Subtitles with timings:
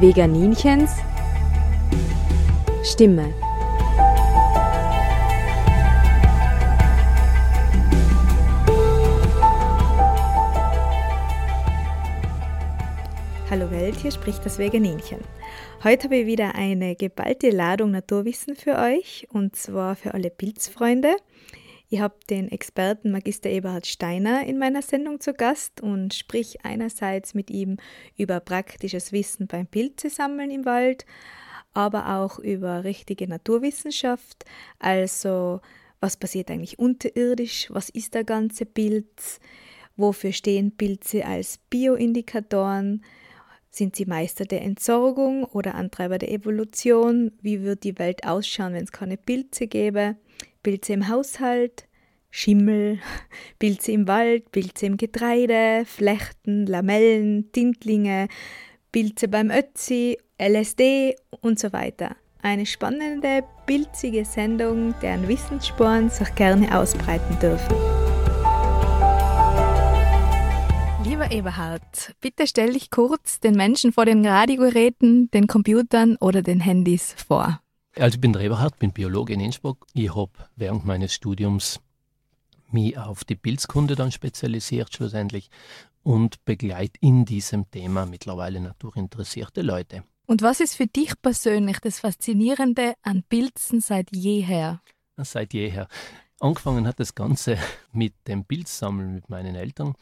[0.00, 0.92] Veganinchens
[2.84, 3.34] Stimme.
[13.50, 15.18] Hallo Welt, hier spricht das Veganinchen.
[15.82, 21.16] Heute habe ich wieder eine geballte Ladung Naturwissen für euch und zwar für alle Pilzfreunde.
[21.90, 27.32] Ich habe den Experten Magister Eberhard Steiner in meiner Sendung zu Gast und sprich einerseits
[27.32, 27.78] mit ihm
[28.16, 31.06] über praktisches Wissen beim Pilzesammeln im Wald,
[31.72, 34.44] aber auch über richtige Naturwissenschaft,
[34.78, 35.60] also
[35.98, 39.40] was passiert eigentlich unterirdisch, was ist der ganze Pilz,
[39.96, 43.02] wofür stehen Pilze als Bioindikatoren,
[43.70, 47.32] sind sie Meister der Entsorgung oder Antreiber der Evolution?
[47.40, 50.16] Wie wird die Welt ausschauen, wenn es keine Pilze gäbe?
[50.62, 51.86] Pilze im Haushalt,
[52.30, 52.98] Schimmel,
[53.58, 58.28] Pilze im Wald, Pilze im Getreide, Flechten, Lamellen, Tintlinge,
[58.92, 62.16] Pilze beim Ötzi, LSD und so weiter.
[62.42, 67.74] Eine spannende, pilzige Sendung, deren Wissenssporen sich gerne ausbreiten dürfen.
[71.04, 76.60] Lieber Eberhard, bitte stell dich kurz den Menschen vor den Radiogeräten, den Computern oder den
[76.60, 77.60] Handys vor.
[77.98, 79.84] Also ich bin der Eberhard, bin Biologe in Innsbruck.
[79.92, 81.80] Ich habe während meines Studiums
[82.70, 85.50] mich auf die Pilzkunde dann spezialisiert schlussendlich
[86.04, 90.04] und begleite in diesem Thema mittlerweile naturinteressierte Leute.
[90.26, 94.80] Und was ist für dich persönlich das Faszinierende an Pilzen seit jeher?
[95.16, 95.88] Seit jeher.
[96.38, 97.58] Angefangen hat das Ganze
[97.92, 99.94] mit dem Pilzsammeln mit meinen Eltern.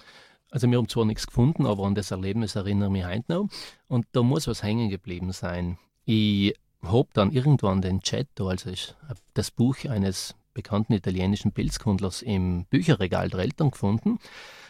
[0.50, 3.48] Also wir haben zwar nichts gefunden, aber an das Erlebnis erinnere ich mich heute noch.
[3.88, 5.78] Und da muss was hängen geblieben sein.
[6.05, 6.55] Ich
[6.91, 8.70] habe dann irgendwann den Chat, also
[9.34, 14.19] das Buch eines bekannten italienischen Pilzkundlers im Bücherregal der Eltern gefunden.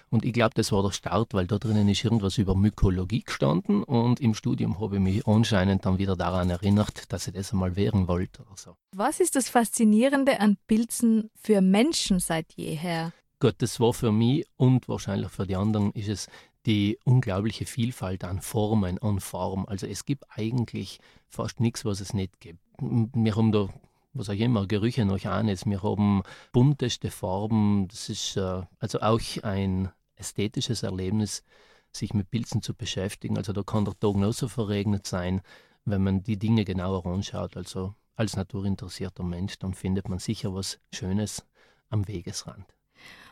[0.09, 3.83] Und ich glaube, das war der Start, weil da drinnen ist irgendwas über Mykologie gestanden
[3.83, 7.75] und im Studium habe ich mich anscheinend dann wieder daran erinnert, dass ich das einmal
[7.75, 8.43] wehren wollte.
[8.43, 8.77] Oder so.
[8.93, 13.13] Was ist das Faszinierende an Pilzen für Menschen seit jeher?
[13.41, 16.29] Gott, das war für mich und wahrscheinlich für die anderen ist es
[16.67, 19.67] die unglaubliche Vielfalt an Formen, an Farben.
[19.69, 22.61] Also es gibt eigentlich fast nichts, was es nicht gibt.
[22.81, 23.69] Wir haben da,
[24.13, 25.47] was auch immer, Gerüche noch an.
[25.47, 26.23] Wir haben
[26.53, 27.87] bunteste Farben.
[27.89, 31.45] Das ist äh, also auch ein ästhetisches Erlebnis,
[31.93, 33.37] sich mit Pilzen zu beschäftigen.
[33.37, 35.43] Also da kann der Tag noch so verregnet sein,
[35.85, 37.57] wenn man die Dinge genauer anschaut.
[37.57, 41.47] Also als naturinteressierter Mensch, dann findet man sicher was Schönes
[41.91, 42.76] am Wegesrand.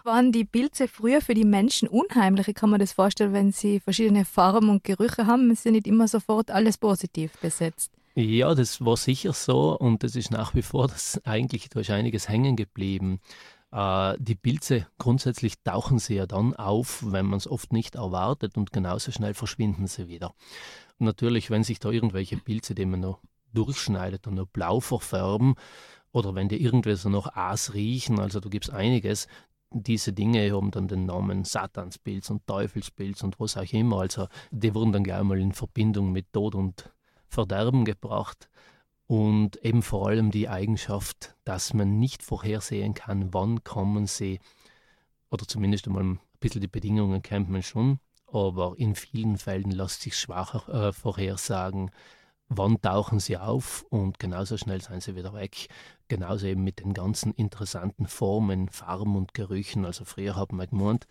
[0.04, 2.46] Waren die Pilze früher für die Menschen unheimlich?
[2.46, 5.86] Ich kann mir das vorstellen, wenn sie verschiedene Farben und Gerüche haben, ist ja nicht
[5.86, 7.90] immer sofort alles positiv besetzt.
[8.14, 12.28] Ja, das war sicher so und das ist nach wie vor das eigentlich durch einiges
[12.28, 13.18] hängen geblieben.
[13.72, 18.58] Äh, die Pilze grundsätzlich tauchen sie ja dann auf, wenn man es oft nicht erwartet
[18.58, 20.34] und genauso schnell verschwinden sie wieder.
[20.98, 23.20] Und natürlich, wenn sich da irgendwelche Pilze, die man noch
[23.54, 25.54] durchschneidet und noch blau verfärben,
[26.12, 29.26] oder wenn die irgendwie so noch Aas riechen, also da gibt es einiges,
[29.74, 34.00] diese Dinge haben dann den Namen Satanspilz und Teufelspilz und was auch immer.
[34.00, 36.90] Also die wurden dann gleich mal in Verbindung mit Tod und
[37.28, 38.48] Verderben gebracht.
[39.06, 44.40] Und eben vor allem die Eigenschaft, dass man nicht vorhersehen kann, wann kommen sie,
[45.30, 47.98] oder zumindest einmal ein bisschen die Bedingungen kennt man schon,
[48.32, 51.90] aber in vielen Fällen lässt sich schwacher äh, vorhersagen,
[52.48, 55.68] wann tauchen sie auf und genauso schnell sind sie wieder weg.
[56.08, 59.84] Genauso eben mit den ganzen interessanten Formen, Farben und Gerüchen.
[59.84, 61.06] Also früher hat man gemeint,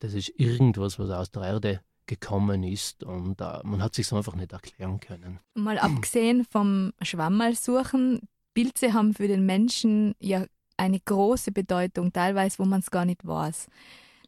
[0.00, 4.34] das ist irgendwas, was aus der Erde gekommen ist und uh, man hat sich einfach
[4.34, 5.40] nicht erklären können.
[5.54, 8.20] Mal abgesehen vom Schwammersuchen,
[8.52, 10.44] Pilze haben für den Menschen ja
[10.76, 13.68] eine große Bedeutung, teilweise, wo man es gar nicht weiß.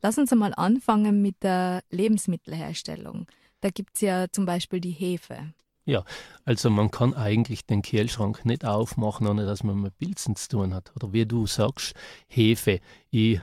[0.01, 3.27] Lass uns einmal anfangen mit der Lebensmittelherstellung.
[3.61, 5.53] Da gibt es ja zum Beispiel die Hefe.
[5.89, 6.05] Ja,
[6.45, 10.75] also man kann eigentlich den Kehlschrank nicht aufmachen, ohne dass man mit Pilzen zu tun
[10.75, 10.93] hat.
[10.97, 11.95] Oder wie du sagst,
[12.27, 12.81] Hefe.
[13.11, 13.41] Ich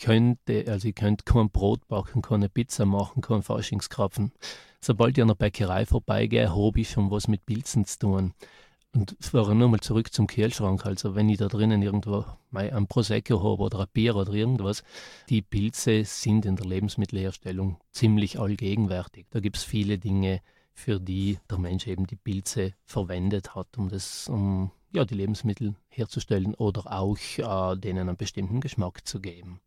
[0.00, 4.32] könnte, also ich könnte kein Brot backen, keine Pizza machen, kein Faschingskrapfen.
[4.80, 8.34] Sobald ich an der Bäckerei vorbeigehe, habe ich schon was mit Pilzen zu tun.
[8.94, 10.86] Und fahre nochmal zurück zum Kehlschrank.
[10.86, 14.84] Also wenn ich da drinnen irgendwo ein Prosecco habe oder ein Bier oder irgendwas,
[15.28, 19.26] die Pilze sind in der Lebensmittelherstellung ziemlich allgegenwärtig.
[19.30, 20.40] Da gibt es viele Dinge,
[20.74, 25.74] für die der Mensch eben die Pilze verwendet hat, um das, um ja, die Lebensmittel
[25.88, 29.60] herzustellen oder auch äh, denen einen bestimmten Geschmack zu geben.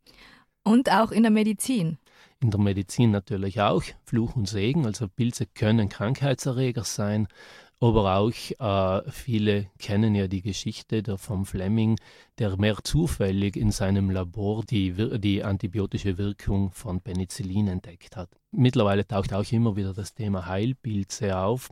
[0.64, 1.98] Und auch in der Medizin.
[2.42, 3.84] In der Medizin natürlich auch.
[4.04, 4.86] Fluch und Segen.
[4.86, 7.30] Also Pilze können Krankheitserreger sein
[7.80, 11.98] aber auch äh, viele kennen ja die Geschichte der vom Fleming,
[12.40, 18.30] der mehr zufällig in seinem Labor die, die antibiotische Wirkung von Penicillin entdeckt hat.
[18.52, 21.70] Mittlerweile taucht auch immer wieder das Thema Heilpilze auf.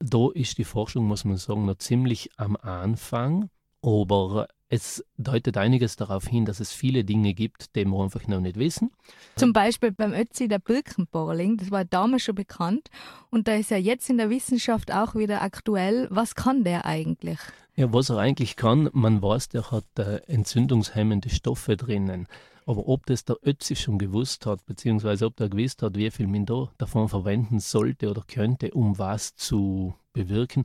[0.00, 3.50] Da ist die Forschung, muss man sagen, noch ziemlich am Anfang,
[3.82, 8.40] aber es deutet einiges darauf hin, dass es viele Dinge gibt, die wir einfach noch
[8.40, 8.90] nicht wissen.
[9.36, 12.88] Zum Beispiel beim Ötzi der Birkenborling, das war damals schon bekannt
[13.30, 16.08] und da ist ja jetzt in der Wissenschaft auch wieder aktuell.
[16.10, 17.38] Was kann der eigentlich?
[17.76, 22.28] Ja, was er eigentlich kann, man weiß, der hat äh, entzündungshemmende Stoffe drinnen.
[22.66, 26.26] Aber ob das der Ötzi schon gewusst hat, beziehungsweise ob der gewusst hat, wie viel
[26.26, 30.64] man da davon verwenden sollte oder könnte, um was zu bewirken,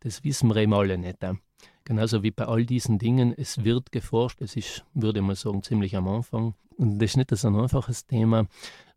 [0.00, 1.18] das wissen wir eben alle nicht.
[1.84, 5.96] Genauso wie bei all diesen Dingen, es wird geforscht, es ist, würde man sagen, ziemlich
[5.96, 6.54] am Anfang.
[6.76, 8.46] Und das ist nicht so ein einfaches Thema,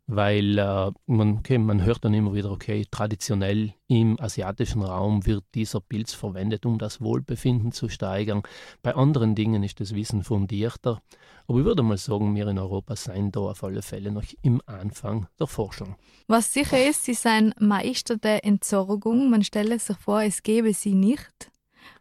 [0.06, 5.44] weil äh, man, okay, man hört dann immer wieder, okay, traditionell im asiatischen Raum wird
[5.54, 8.42] dieser Pilz verwendet, um das Wohlbefinden zu steigern.
[8.82, 11.00] Bei anderen Dingen ist das Wissen fundierter.
[11.46, 14.62] Aber ich würde mal sagen, wir in Europa seien da auf alle Fälle noch im
[14.66, 15.96] Anfang der Forschung.
[16.26, 19.30] Was sicher ist, sie seien Meister der Entsorgung.
[19.30, 21.50] Man stelle sich vor, es gäbe sie nicht.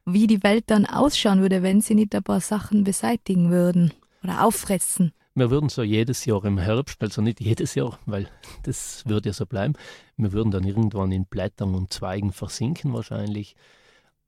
[0.06, 4.46] Wie die Welt dann ausschauen würde, wenn sie nicht ein paar Sachen beseitigen würden oder
[4.46, 5.14] auffressen.
[5.36, 8.28] Wir würden so jedes Jahr im Herbst, also nicht jedes Jahr, weil
[8.64, 9.74] das würde ja so bleiben,
[10.16, 13.56] wir würden dann irgendwann in Blättern und Zweigen versinken wahrscheinlich.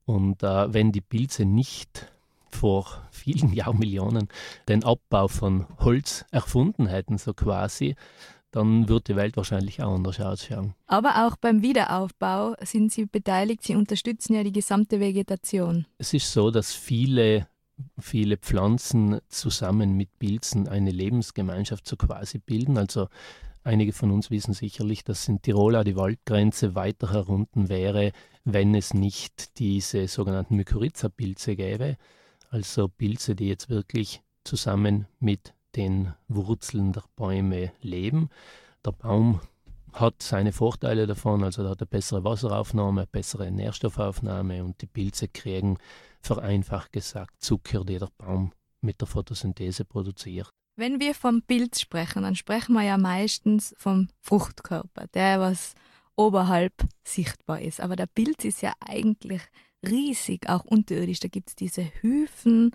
[0.04, 2.10] Und äh, wenn die Pilze nicht
[2.50, 4.28] vor vielen Jahrmillionen
[4.68, 7.94] den Abbau von Holz erfunden hätten, so quasi,
[8.50, 10.74] dann würde die Welt wahrscheinlich auch anders ausschauen.
[10.86, 13.62] Aber auch beim Wiederaufbau sind Sie beteiligt.
[13.62, 15.86] Sie unterstützen ja die gesamte Vegetation.
[15.98, 17.46] Es ist so, dass viele
[17.98, 22.78] viele Pflanzen zusammen mit Pilzen eine Lebensgemeinschaft so quasi bilden.
[22.78, 23.08] Also
[23.64, 28.12] einige von uns wissen sicherlich, dass in Tirol die Waldgrenze weiter herunten wäre,
[28.44, 31.96] wenn es nicht diese sogenannten Mykorrhiza-Pilze gäbe.
[32.50, 38.30] Also Pilze, die jetzt wirklich zusammen mit den Wurzeln der Bäume leben.
[38.84, 39.40] Der Baum
[39.92, 45.28] hat seine Vorteile davon, also er hat eine bessere Wasseraufnahme, bessere Nährstoffaufnahme und die Pilze
[45.28, 45.78] kriegen
[46.20, 50.50] vereinfacht gesagt Zucker, die der Baum mit der Photosynthese produziert.
[50.76, 55.74] Wenn wir vom Pilz sprechen, dann sprechen wir ja meistens vom Fruchtkörper, der was
[56.16, 57.80] oberhalb sichtbar ist.
[57.80, 59.40] Aber der Pilz ist ja eigentlich
[59.86, 61.20] riesig, auch unterirdisch.
[61.20, 62.72] Da gibt es diese Hyphen.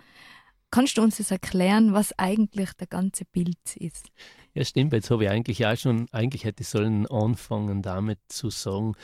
[0.72, 4.08] Kannst du uns das erklären, was eigentlich der ganze Pilz ist?
[4.54, 4.92] Ja, stimmt.
[4.92, 8.94] Jetzt habe ich eigentlich auch schon, eigentlich hätte ich sollen anfangen damit zu sagen,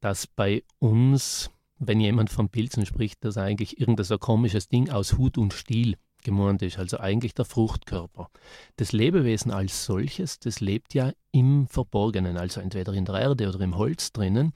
[0.00, 5.18] dass bei uns wenn jemand von Pilzen spricht, dass eigentlich irgendein so komisches Ding aus
[5.18, 8.30] Hut und Stiel gemeint ist, also eigentlich der Fruchtkörper.
[8.76, 13.60] Das Lebewesen als solches, das lebt ja im Verborgenen, also entweder in der Erde oder
[13.60, 14.52] im Holz drinnen.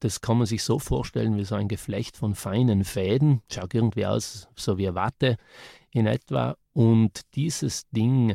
[0.00, 4.06] Das kann man sich so vorstellen wie so ein Geflecht von feinen Fäden, schaut irgendwie
[4.06, 5.36] aus so wie Watte
[5.92, 6.56] in etwa.
[6.72, 8.34] Und dieses Ding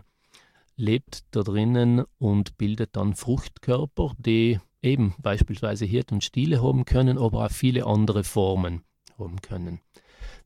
[0.75, 7.17] lebt da drinnen und bildet dann Fruchtkörper, die eben beispielsweise Hirt und Stiele haben können,
[7.17, 8.83] aber auch viele andere Formen
[9.17, 9.81] haben können.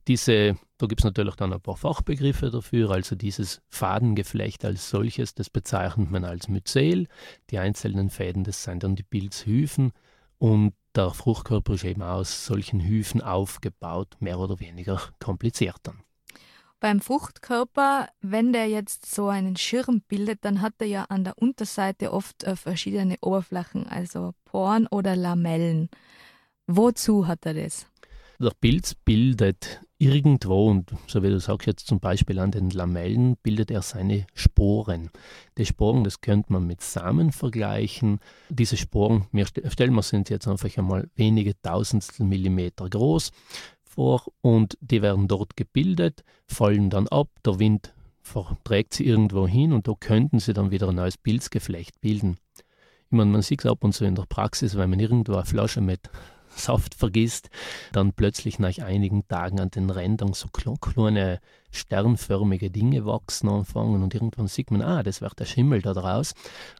[0.08, 5.34] Diese, da gibt es natürlich dann ein paar Fachbegriffe dafür, also dieses Fadengeflecht als solches,
[5.34, 7.06] das bezeichnet man als Myzel.
[7.50, 9.92] Die einzelnen Fäden, das sind dann die Pilzhyphen
[10.38, 16.02] und der Fruchtkörper ist eben aus solchen Hyphen aufgebaut, mehr oder weniger kompliziert dann.
[16.82, 21.38] Beim Fruchtkörper, wenn der jetzt so einen Schirm bildet, dann hat er ja an der
[21.38, 25.90] Unterseite oft äh, verschiedene Oberflächen, also Poren oder Lamellen.
[26.66, 27.86] Wozu hat er das?
[28.40, 33.36] Der Pilz bildet irgendwo, und so wie du sagst jetzt zum Beispiel an den Lamellen,
[33.44, 35.10] bildet er seine Sporen.
[35.58, 38.18] Die Sporen, das könnte man mit Samen vergleichen.
[38.48, 43.30] Diese Sporen, wir stellen wir sind jetzt einfach einmal wenige Tausendstel Millimeter groß
[43.94, 49.72] vor und die werden dort gebildet, fallen dann ab, der Wind verträgt sie irgendwo hin
[49.72, 52.38] und da könnten sie dann wieder ein neues Pilzgeflecht bilden.
[52.56, 55.44] Ich meine, man sieht es ab und zu in der Praxis, wenn man irgendwo eine
[55.44, 56.08] Flasche mit
[56.54, 57.48] Saft vergisst,
[57.92, 64.14] dann plötzlich nach einigen Tagen an den Rändern so kleine sternförmige Dinge wachsen anfangen und
[64.14, 66.34] irgendwann sieht man, ah, das wird der Schimmel da draus.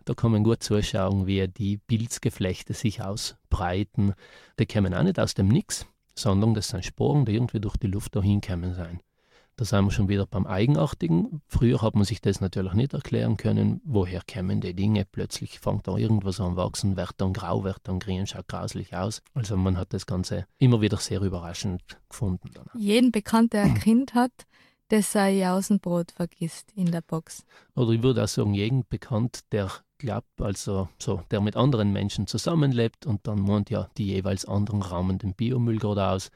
[0.04, 4.12] Da kann man gut zuschauen, wie die Pilzgeflechte sich ausbreiten.
[4.59, 7.87] Die kommen auch nicht aus dem Nix, sondern das sind Sporen, die irgendwie durch die
[7.87, 9.00] Luft dahin kommen sein.
[9.57, 11.42] Da sind wir schon wieder beim Eigenartigen.
[11.47, 15.04] Früher hat man sich das natürlich nicht erklären können, woher kämen die Dinge.
[15.04, 19.23] Plötzlich fängt da irgendwas an wachsen, wird dann grau, wird dann grün, schaut grauslich aus.
[19.35, 22.50] Also man hat das Ganze immer wieder sehr überraschend gefunden.
[22.54, 22.66] Dann.
[22.75, 24.33] Jeden Bekannt, der ein Kind hat,
[24.88, 27.45] das sein Jausenbrot vergisst in der Box.
[27.75, 29.71] Oder ich würde auch sagen, jeden bekannt, der
[30.03, 34.83] glaubt, also so, der mit anderen Menschen zusammenlebt und dann meint ja die jeweils anderen
[34.83, 36.31] raumen den Biomüll gerade aus.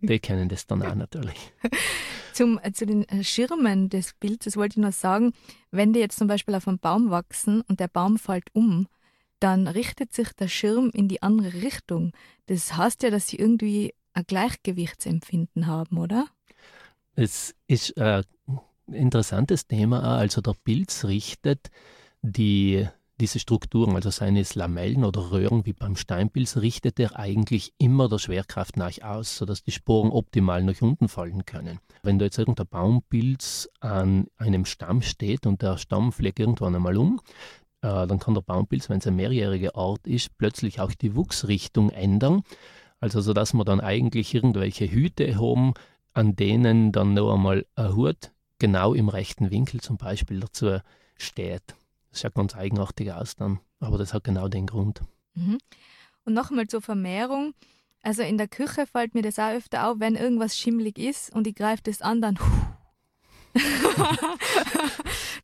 [0.00, 1.52] Die kennen das dann auch natürlich.
[2.32, 5.32] Zum, äh, zu den äh, Schirmen des Bildes wollte ich noch sagen,
[5.72, 8.86] wenn die jetzt zum Beispiel auf einem Baum wachsen und der Baum fällt um,
[9.40, 12.12] dann richtet sich der Schirm in die andere Richtung.
[12.46, 16.26] Das heißt ja, dass sie irgendwie ein Gleichgewichtsempfinden haben, oder?
[17.16, 18.22] Es ist ein
[18.86, 20.18] interessantes Thema.
[20.18, 21.70] Also der Pilz richtet
[22.22, 22.86] die
[23.20, 28.18] diese Strukturen, also seine Lamellen oder Röhren wie beim Steinpilz, richtet er eigentlich immer der
[28.18, 31.80] Schwerkraft nach aus, sodass die Sporen optimal nach unten fallen können.
[32.02, 36.96] Wenn da jetzt irgendein Baumpilz an einem Stamm steht und der Stamm fliegt irgendwann einmal
[36.96, 37.20] um,
[37.82, 41.90] äh, dann kann der Baumpilz, wenn es eine mehrjährige Art ist, plötzlich auch die Wuchsrichtung
[41.90, 42.42] ändern.
[43.00, 45.74] Also sodass man dann eigentlich irgendwelche Hüte haben,
[46.14, 50.78] an denen dann noch einmal ein Hut genau im rechten Winkel zum Beispiel dazu
[51.16, 51.76] steht.
[52.10, 55.02] Das schaut ganz eigenartig aus dann, aber das hat genau den Grund.
[55.34, 55.58] Mhm.
[56.24, 57.54] Und nochmal zur Vermehrung.
[58.02, 61.46] Also in der Küche fällt mir das auch öfter auf, wenn irgendwas schimmelig ist und
[61.46, 62.38] ich greife das an, dann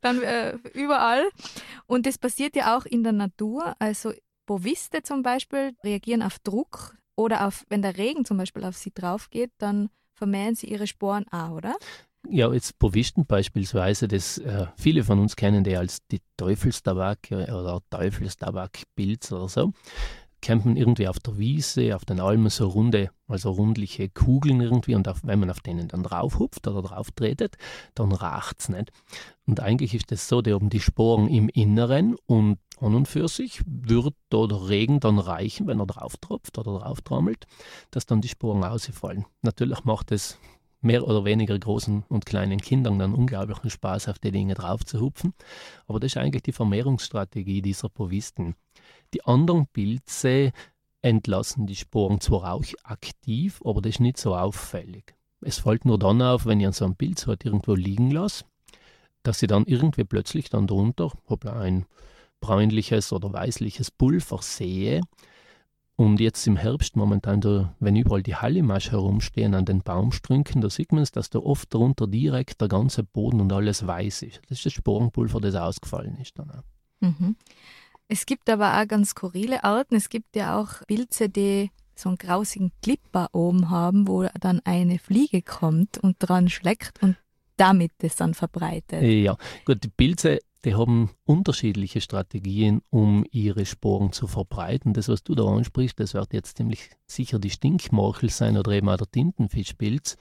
[0.01, 1.29] dann äh, überall.
[1.87, 3.75] Und das passiert ja auch in der Natur.
[3.79, 4.13] Also
[4.47, 8.93] Boviste zum Beispiel reagieren auf Druck oder auf, wenn der Regen zum Beispiel auf sie
[8.93, 11.75] drauf geht, dann vermehren sie ihre Sporen auch, oder?
[12.29, 17.81] Ja, jetzt Bovisten beispielsweise, das äh, viele von uns kennen die als die Teufelstabak oder
[17.91, 19.73] Teufelstabakpilz oder so.
[20.41, 24.95] Kennt man irgendwie auf der Wiese, auf den Almen so runde, also rundliche Kugeln irgendwie
[24.95, 27.57] und auf, wenn man auf denen dann draufhupft oder drauf tretet,
[27.95, 28.91] dann raucht es nicht.
[29.47, 33.29] Und eigentlich ist das so, die haben die Sporen im Inneren und an und für
[33.29, 37.47] sich wird der Regen dann reichen, wenn er drauf tropft oder drauf trommelt,
[37.91, 39.27] dass dann die Sporen ausfallen.
[39.43, 40.39] Natürlich macht es
[40.85, 45.01] mehr oder weniger großen und kleinen Kindern dann unglaublichen Spaß, auf die Dinge drauf zu
[45.01, 45.35] hupfen.
[45.87, 48.55] Aber das ist eigentlich die Vermehrungsstrategie dieser Povisten.
[49.13, 50.53] Die anderen Pilze
[51.03, 55.15] entlassen die Sporen zwar auch aktiv, aber das ist nicht so auffällig.
[55.41, 58.45] Es fällt nur dann auf, wenn ich so einen Pilz halt irgendwo liegen lasse,
[59.23, 61.87] dass sie dann irgendwie plötzlich dann drunter hoppla, ein
[62.41, 65.03] bräunliches oder weißliches Pulver sehe,
[65.97, 70.69] und jetzt im Herbst momentan, da, wenn überall die Hallimasch herumstehen an den Baumstrünken, da
[70.69, 74.41] sieht man es, dass da oft darunter direkt der ganze Boden und alles weiß ist.
[74.49, 76.65] Das ist das Sporenpulver, das ausgefallen ist dann auch.
[77.01, 77.37] Mhm.
[78.09, 79.95] Es gibt aber auch ganz skurrile Arten.
[79.95, 84.99] Es gibt ja auch Pilze, die so einen grausigen Clipper oben haben, wo dann eine
[84.99, 87.17] Fliege kommt und dran schlägt und
[87.57, 89.03] damit das dann verbreitet.
[89.03, 94.95] Ja, gut, die Pilze die haben unterschiedliche Strategien, um ihre Sporen zu verbreiten.
[94.95, 98.89] Das, was du da ansprichst, das wird jetzt ziemlich sicher die Stinkmorchel sein oder eben
[98.89, 100.17] auch der Tintenfischpilz.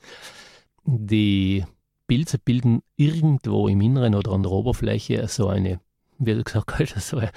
[0.85, 1.65] Die
[2.07, 5.79] Pilze bilden irgendwo im Inneren oder an der Oberfläche so eine,
[6.19, 7.31] wie du gesagt hast, so eine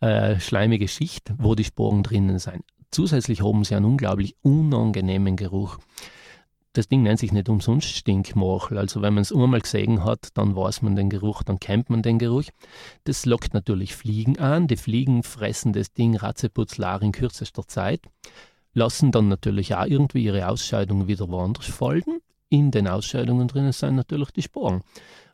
[0.00, 2.62] äh, schleimige Schicht, wo die Sporen drinnen sind.
[2.90, 5.78] Zusätzlich haben sie einen unglaublich unangenehmen Geruch
[6.72, 8.78] das Ding nennt sich nicht umsonst Stinkmorchel.
[8.78, 12.02] Also wenn man es einmal gesehen hat, dann weiß man den Geruch, dann kennt man
[12.02, 12.44] den Geruch.
[13.04, 14.68] Das lockt natürlich Fliegen an.
[14.68, 18.00] Die Fliegen fressen das Ding ratzeputzlar in kürzester Zeit,
[18.72, 22.20] lassen dann natürlich auch irgendwie ihre Ausscheidungen wieder woanders folgen.
[22.48, 24.82] In den Ausscheidungen drinnen sind natürlich die Sporen.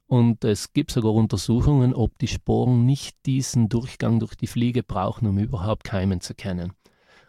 [0.06, 5.28] Und es gibt sogar Untersuchungen, ob die Sporen nicht diesen Durchgang durch die Fliege brauchen,
[5.28, 6.72] um überhaupt Keimen zu kennen.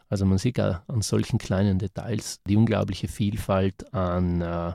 [0.09, 4.73] Also man sieht auch an solchen kleinen Details die unglaubliche Vielfalt an äh,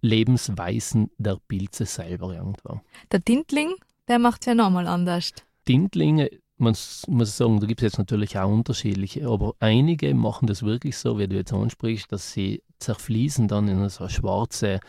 [0.00, 2.80] Lebensweisen der Pilze selber irgendwo.
[3.10, 3.74] Der Tintling,
[4.08, 5.32] der macht es ja nochmal anders.
[5.66, 6.76] Tintlinge, man
[7.08, 11.18] muss sagen, da gibt es jetzt natürlich auch unterschiedliche, aber einige machen das wirklich so,
[11.18, 14.80] wie du jetzt ansprichst, dass sie zerfließen dann in so eine schwarze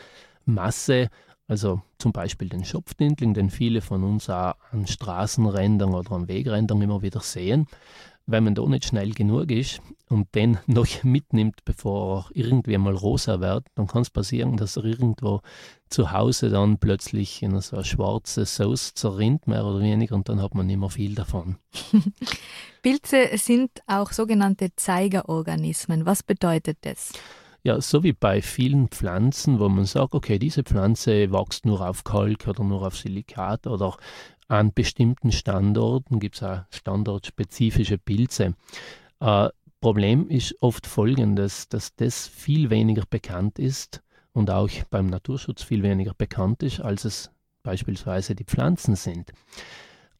[0.45, 1.09] Masse
[1.51, 6.81] also zum Beispiel den Schopftintling, den viele von uns auch an Straßenrändern oder an Wegrändern
[6.81, 7.67] immer wieder sehen
[8.25, 12.95] wenn man da nicht schnell genug ist und den noch mitnimmt, bevor er irgendwie mal
[12.95, 15.41] rosa wird, dann kann es passieren, dass er irgendwo
[15.89, 20.41] zu Hause dann plötzlich in so eine schwarze Sauce zerrinnt, mehr oder weniger, und dann
[20.41, 21.57] hat man nicht mehr viel davon.
[22.81, 26.05] Pilze sind auch sogenannte Zeigerorganismen.
[26.05, 27.11] Was bedeutet das?
[27.63, 32.03] Ja, so wie bei vielen Pflanzen, wo man sagt, okay, diese Pflanze wächst nur auf
[32.03, 33.97] Kalk oder nur auf Silikat oder
[34.51, 38.53] an bestimmten Standorten gibt es auch standortspezifische Pilze.
[39.19, 45.63] Äh, Problem ist oft folgendes, dass das viel weniger bekannt ist und auch beim Naturschutz
[45.63, 47.31] viel weniger bekannt ist, als es
[47.63, 49.31] beispielsweise die Pflanzen sind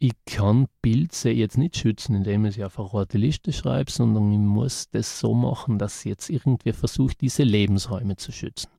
[0.03, 4.31] ich kann Pilze jetzt nicht schützen, indem ich sie auf eine rote Liste schreibe, sondern
[4.31, 8.71] ich muss das so machen, dass sie jetzt irgendwie versucht, diese Lebensräume zu schützen.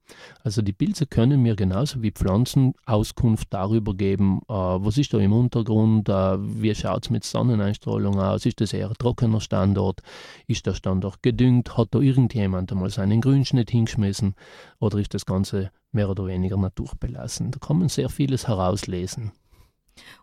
[0.43, 5.19] Also die Pilze können mir genauso wie Pflanzen Auskunft darüber geben, äh, was ist da
[5.19, 10.01] im Untergrund, äh, wie schaut es mit Sonneneinstrahlung aus, ist das eher ein trockener Standort,
[10.49, 14.35] ist der Standort gedüngt, hat da irgendjemand einmal seinen Grünschnitt hingeschmissen
[14.81, 17.53] oder ist das Ganze mehr oder weniger naturbelassen.
[17.53, 19.31] Da kann man sehr vieles herauslesen.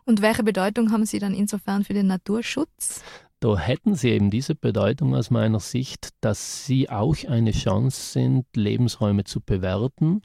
[0.04, 3.02] Und welche Bedeutung haben sie dann insofern für den Naturschutz?
[3.40, 8.44] da hätten sie eben diese Bedeutung aus meiner Sicht, dass sie auch eine Chance sind,
[8.54, 10.22] Lebensräume zu bewerten.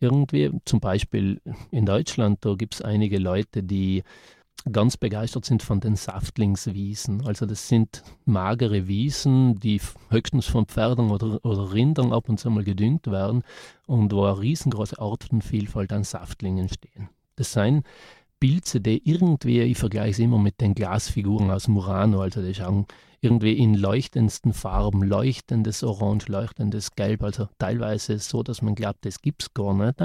[0.00, 4.02] Irgendwie, zum Beispiel in Deutschland, da gibt es einige Leute, die
[4.70, 7.24] ganz begeistert sind von den Saftlingswiesen.
[7.24, 12.50] Also das sind magere Wiesen, die höchstens von Pferden oder, oder Rindern ab und zu
[12.50, 13.44] mal gedüngt werden
[13.86, 17.10] und wo eine riesengroße Artenvielfalt an Saftlingen stehen.
[17.36, 17.84] Das sind
[18.40, 22.86] Pilze, die irgendwie, ich vergleiche es immer mit den Glasfiguren aus Murano, also die schauen
[23.20, 29.20] irgendwie in leuchtendsten Farben, leuchtendes Orange, leuchtendes Gelb, also teilweise so, dass man glaubt, das
[29.20, 30.00] gibt es gar nicht.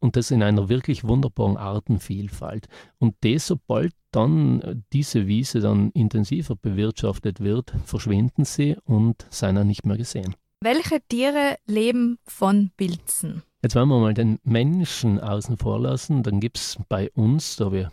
[0.00, 2.66] Und das in einer wirklich wunderbaren Artenvielfalt.
[2.98, 9.86] Und das, sobald dann diese Wiese dann intensiver bewirtschaftet wird, verschwinden sie und dann nicht
[9.86, 10.34] mehr gesehen.
[10.60, 13.42] Welche Tiere leben von Pilzen?
[13.64, 16.24] Jetzt wollen wir mal den Menschen außen vor lassen.
[16.24, 17.92] Dann gibt es bei uns, da wir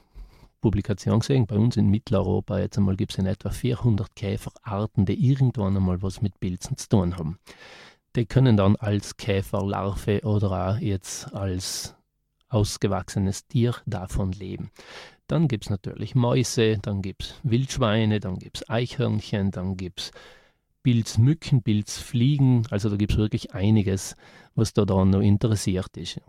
[0.62, 5.30] Publikation gesehen, bei uns in Mitteleuropa jetzt einmal gibt es in etwa 400 Käferarten, die
[5.30, 7.38] irgendwann einmal was mit Pilzen zu tun haben.
[8.16, 11.96] Die können dann als Käferlarve oder auch jetzt als
[12.48, 14.72] ausgewachsenes Tier davon leben.
[15.28, 20.02] Dann gibt es natürlich Mäuse, dann gibt es Wildschweine, dann gibt es Eichhörnchen, dann gibt
[20.02, 20.12] es
[20.84, 22.68] Pilzmücken, Pilzfliegen.
[22.70, 24.16] Also da gibt es wirklich einiges,
[24.56, 26.20] was da dann noch interessiert ist.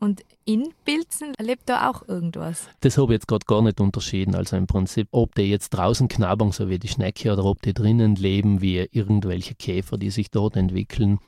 [0.00, 2.70] Und in Pilzen lebt da auch irgendwas?
[2.80, 4.34] Das habe ich jetzt gerade gar nicht unterschieden.
[4.34, 7.74] Also im Prinzip, ob die jetzt draußen knabbern, so wie die Schnecke, oder ob die
[7.74, 11.18] drinnen leben, wie irgendwelche Käfer, die sich dort entwickeln,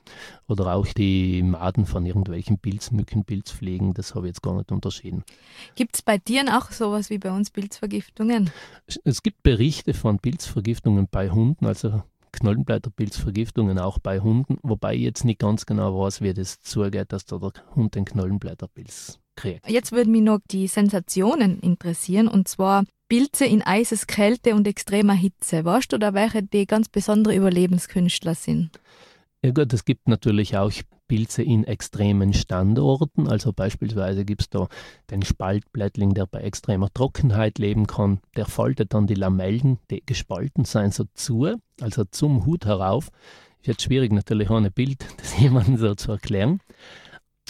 [0.47, 5.23] oder auch die Maden von irgendwelchen Pilzmücken, Pilzfliegen, das habe ich jetzt gar nicht unterschieden.
[5.75, 8.49] Gibt es bei Tieren auch sowas wie bei uns Pilzvergiftungen?
[9.03, 12.01] Es gibt Berichte von Pilzvergiftungen bei Hunden, also
[12.33, 17.25] Knollenblätterpilzvergiftungen auch bei Hunden, wobei ich jetzt nicht ganz genau weiß, wie das zugeht, dass
[17.25, 19.69] da der Hund den Knollenblätterpilz kriegt.
[19.69, 25.65] Jetzt würden mich noch die Sensationen interessieren und zwar Pilze in Eiseskälte und extremer Hitze.
[25.65, 28.79] Weißt du da, welche die ganz besondere Überlebenskünstler sind?
[29.43, 30.71] Ja gut, es gibt natürlich auch
[31.13, 33.27] Pilze in extremen Standorten.
[33.27, 34.67] Also beispielsweise gibt es da
[35.11, 38.19] den Spaltblättling, der bei extremer Trockenheit leben kann.
[38.35, 43.09] Der faltet dann die Lamellen, die gespalten sein, so zu, also zum Hut herauf.
[43.61, 46.61] Ist jetzt schwierig natürlich ohne Bild, das jemandem so zu erklären.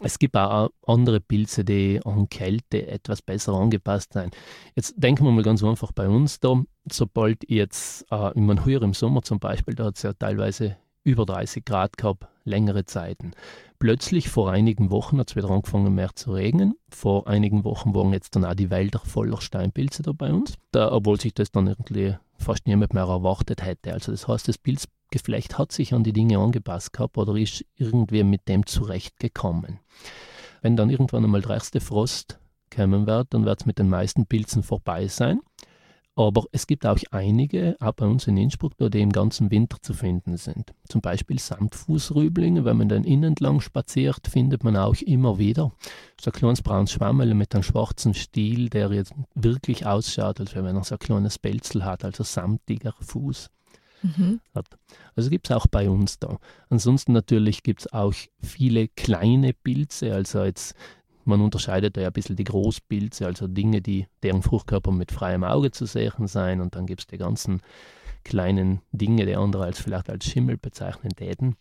[0.02, 4.36] Es gibt auch andere Pilze, die an Kälte etwas besser angepasst sind.
[4.76, 8.82] Jetzt denken wir mal ganz einfach bei uns da, sobald jetzt, äh, ich meine, früher
[8.82, 13.32] im Sommer zum Beispiel, da hat es ja teilweise über 30 Grad gehabt, längere Zeiten.
[13.80, 16.76] Plötzlich vor einigen Wochen hat es wieder angefangen mehr zu regnen.
[16.90, 20.92] Vor einigen Wochen waren jetzt dann auch die Wälder voller Steinpilze da bei uns, da,
[20.92, 23.94] obwohl sich das dann irgendwie fast niemand mehr erwartet hätte.
[23.94, 28.24] Also das heißt, das Pilzgeflecht hat sich an die Dinge angepasst gehabt oder ist irgendwie
[28.24, 29.80] mit dem zurechtgekommen.
[30.62, 32.40] Wenn dann irgendwann einmal der erste Frost
[32.74, 35.42] kommen wird, dann wird es mit den meisten Pilzen vorbei sein.
[36.16, 39.94] Aber es gibt auch einige, auch bei uns in Innsbruck, die im ganzen Winter zu
[39.94, 40.72] finden sind.
[40.88, 45.72] Zum Beispiel Samtfußrüblinge, wenn man dann innen entlang spaziert, findet man auch immer wieder.
[46.22, 50.66] So ein kleines braunes Schwammel mit einem schwarzen Stiel, der jetzt wirklich ausschaut, als wenn
[50.66, 53.50] er so ein kleines Pelzel hat, also samtiger Fuß.
[54.04, 54.42] Mhm.
[54.54, 54.68] Hat.
[55.16, 56.38] Also gibt es auch bei uns da.
[56.70, 60.76] Ansonsten natürlich gibt es auch viele kleine Pilze, also jetzt
[61.26, 65.44] man unterscheidet da ja ein bisschen die Großpilze, also Dinge, die deren Fruchtkörper mit freiem
[65.44, 66.62] Auge zu sehen sein.
[66.62, 67.62] Und dann gibt es die ganzen
[68.24, 71.56] kleinen Dinge, die andere als vielleicht als Schimmel bezeichnen täten.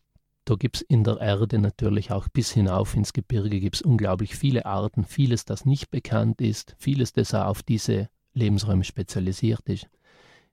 [0.45, 4.67] Da gibt es in der Erde natürlich auch bis hinauf ins Gebirge gibt unglaublich viele
[4.67, 9.89] Arten, vieles, das nicht bekannt ist, vieles, das auch auf diese Lebensräume spezialisiert ist.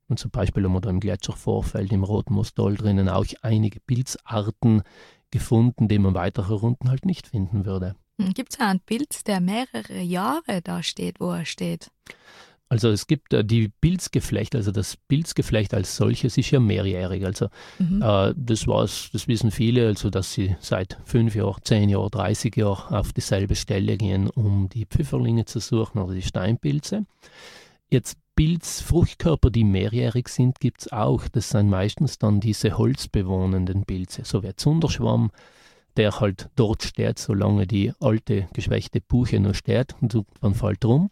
[0.08, 4.84] Und zum Beispiel haben wir da im Gletschervorfeld im Roten Mostol drinnen auch einige Pilzarten
[5.32, 7.96] gefunden, die man weiter herunten halt nicht finden würde.
[8.20, 11.90] Hm, gibt es einen Pilz, der mehrere Jahre da steht, wo er steht?
[12.72, 17.26] Also es gibt äh, die Pilzgeflecht, also das Pilzgeflecht als solches ist ja mehrjährig.
[17.26, 17.48] Also
[17.80, 18.02] mhm.
[18.04, 22.56] äh, das war's, das wissen viele, also dass sie seit fünf Jahren, zehn Jahren, 30
[22.56, 27.06] Jahren auf dieselbe Stelle gehen, um die Pfifferlinge zu suchen oder die Steinpilze.
[27.90, 31.28] Jetzt Pilzfruchtkörper, die mehrjährig sind, gibt es auch.
[31.28, 35.32] Das sind meistens dann diese holzbewohnenden Pilze, so wie Zunderschwamm,
[36.00, 41.12] der halt dort steht, solange die alte, geschwächte Buche noch steht und dann fällt rum.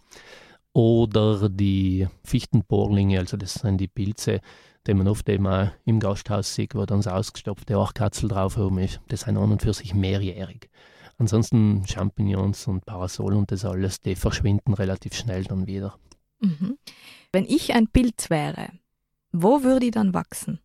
[0.71, 4.39] Oder die Fichtenbohrlinge, also das sind die Pilze,
[4.88, 8.78] die man oft eben auch im Gasthaus sieht, wo dann das ausgestopfte Achkatzel drauf oben
[8.78, 9.02] ist.
[9.10, 10.69] Das sind an und für sich mehrjährig.
[11.17, 16.00] Ansonsten Champignons und Parasol und das alles, die verschwinden relativ schnell dann wieder.
[16.39, 16.78] Mhm.
[17.34, 18.69] Wenn ich ein Pilz wäre,
[19.34, 20.60] wo würde ich dann wachsen?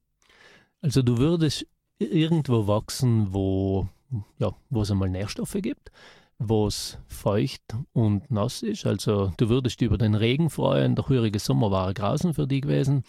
[0.80, 1.66] Also du würdest
[1.98, 3.88] irgendwo wachsen, wo
[4.38, 5.90] ja, wo es einmal Nährstoffe gibt,
[6.38, 8.86] wo es feucht und nass ist.
[8.86, 10.94] Also du würdest über den Regen freuen.
[10.94, 13.04] Der frühere Sommer war grausen für dich gewesen.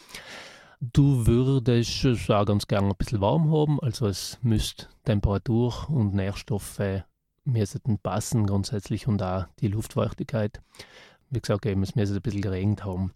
[0.92, 6.14] Du würdest es auch ganz gerne ein bisschen warm haben, also es müsste Temperatur und
[6.14, 7.06] Nährstoffe
[7.46, 10.62] müssten passen grundsätzlich und auch die Luftfeuchtigkeit.
[11.30, 13.14] Wie gesagt, eben, es müsste ein bisschen geregnet haben.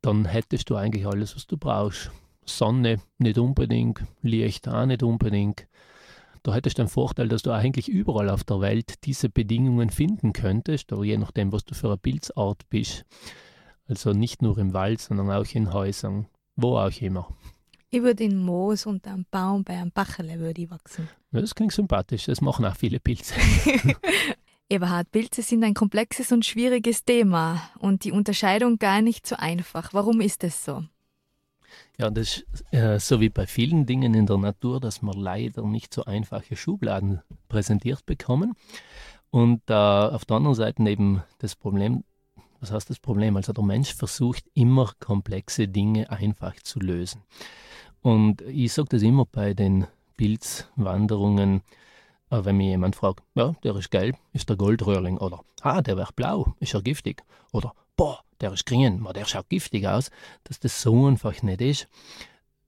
[0.00, 2.12] Dann hättest du eigentlich alles, was du brauchst.
[2.44, 5.66] Sonne nicht unbedingt, Licht auch nicht unbedingt.
[6.46, 10.32] Da hättest du den Vorteil, dass du eigentlich überall auf der Welt diese Bedingungen finden
[10.32, 13.04] könntest, aber je nachdem, was du für eine Pilzart bist.
[13.88, 17.34] Also nicht nur im Wald, sondern auch in Häusern, wo auch immer.
[17.90, 21.08] Ich würde in Moos unter einem Baum bei einem Bachele würde ich wachsen.
[21.32, 23.34] Das klingt sympathisch, das machen auch viele Pilze.
[24.68, 29.92] Eberhard, Pilze sind ein komplexes und schwieriges Thema und die Unterscheidung gar nicht so einfach.
[29.94, 30.84] Warum ist es so?
[31.98, 35.62] Ja, das ist äh, so wie bei vielen Dingen in der Natur, dass wir leider
[35.62, 38.54] nicht so einfache Schubladen präsentiert bekommen.
[39.30, 42.04] Und äh, auf der anderen Seite eben das Problem,
[42.60, 43.36] was heißt das Problem?
[43.36, 47.22] Also der Mensch versucht immer komplexe Dinge einfach zu lösen.
[48.02, 49.86] Und ich sage das immer bei den
[50.16, 51.62] Pilzwanderungen,
[52.30, 55.96] äh, wenn mich jemand fragt, ja, der ist gelb, ist der Goldröhrling, oder ah, der
[55.96, 60.10] wäre blau, ist er giftig, oder boah, der ist grün, der schaut giftig aus,
[60.44, 61.88] dass das so einfach nicht ist.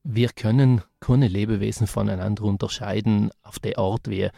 [0.03, 4.31] Wir können keine Lebewesen voneinander unterscheiden auf der Art, wie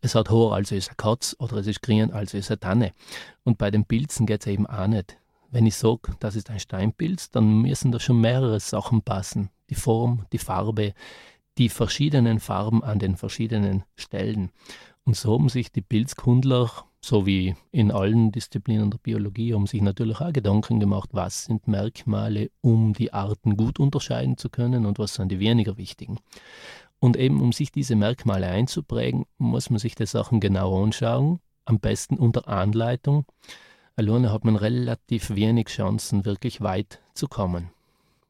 [0.00, 2.92] es hat Haar, also ist eine Katz, oder es ist grün, also ist eine Tanne.
[3.42, 5.16] Und bei den Pilzen geht es eben auch nicht.
[5.50, 9.50] Wenn ich sage, das ist ein Steinpilz, dann müssen da schon mehrere Sachen passen.
[9.70, 10.94] Die Form, die Farbe,
[11.58, 14.50] die verschiedenen Farben an den verschiedenen Stellen.
[15.04, 16.70] Und so haben sich die Pilzkundler
[17.04, 21.66] so wie in allen Disziplinen der Biologie, haben sich natürlich auch Gedanken gemacht, was sind
[21.66, 26.18] Merkmale, um die Arten gut unterscheiden zu können und was sind die weniger wichtigen.
[27.00, 31.80] Und eben, um sich diese Merkmale einzuprägen, muss man sich die Sachen genau anschauen, am
[31.80, 33.24] besten unter Anleitung.
[33.96, 37.70] Alleine hat man relativ wenig Chancen, wirklich weit zu kommen.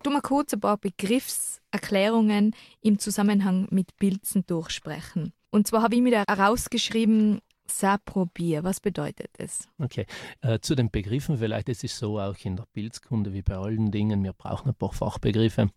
[0.02, 5.32] Du mal kurz ein paar Begriffserklärungen im Zusammenhang mit Pilzen durchsprechen.
[5.50, 7.40] Und zwar habe ich mir da herausgeschrieben,
[7.78, 9.68] Saprobier, was bedeutet es?
[9.78, 10.06] Okay,
[10.40, 13.90] äh, zu den Begriffen vielleicht, es ist so auch in der Pilzkunde wie bei allen
[13.90, 15.70] Dingen, wir brauchen ein paar Fachbegriffe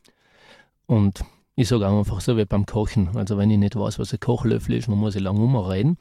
[0.86, 1.24] und
[1.56, 4.76] ich sage einfach so wie beim Kochen, also wenn ich nicht weiß, was ein Kochlöffel
[4.76, 5.98] ist, dann muss ich lange umreden.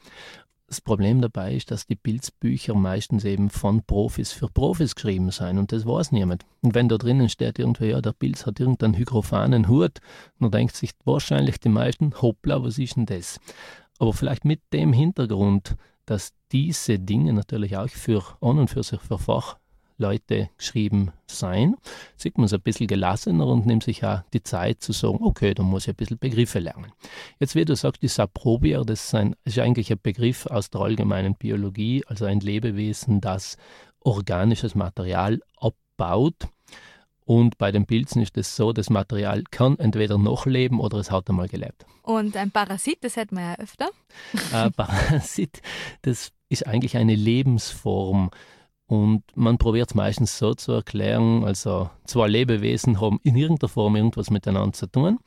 [0.67, 5.59] Das Problem dabei ist, dass die Pilzbücher meistens eben von Profis für Profis geschrieben sind
[5.59, 6.43] und das weiß niemand.
[6.61, 9.99] Und wenn da drinnen steht irgendwie, ja, der Pilz hat irgendeinen hygrophanen Hut,
[10.39, 13.39] dann denkt sich wahrscheinlich die meisten, hoppla, was ist denn das?
[13.99, 18.99] Aber vielleicht mit dem Hintergrund, dass diese Dinge natürlich auch für an und für sich
[19.01, 21.75] für Fachleute geschrieben sein,
[22.15, 25.53] sieht man es ein bisschen gelassener und nimmt sich auch die Zeit zu sagen, okay,
[25.53, 26.91] da muss ich ein bisschen Begriffe lernen.
[27.39, 30.81] Jetzt, wie du sagst, die Saprobier, das ist, ein, ist eigentlich ein Begriff aus der
[30.81, 33.57] allgemeinen Biologie, also ein Lebewesen, das
[34.01, 36.47] organisches Material abbaut
[37.25, 41.09] und bei den Pilzen ist es so, das Material kann entweder noch leben oder es
[41.09, 41.85] hat einmal gelebt.
[42.03, 43.89] Und ein Parasit, das hätten wir ja öfter.
[44.53, 45.61] Ein Parasit,
[46.03, 48.29] das ist eigentlich eine Lebensform.
[48.87, 53.95] Und man probiert es meistens so zu erklären, also zwei Lebewesen haben in irgendeiner Form
[53.95, 55.17] irgendwas miteinander zu tun.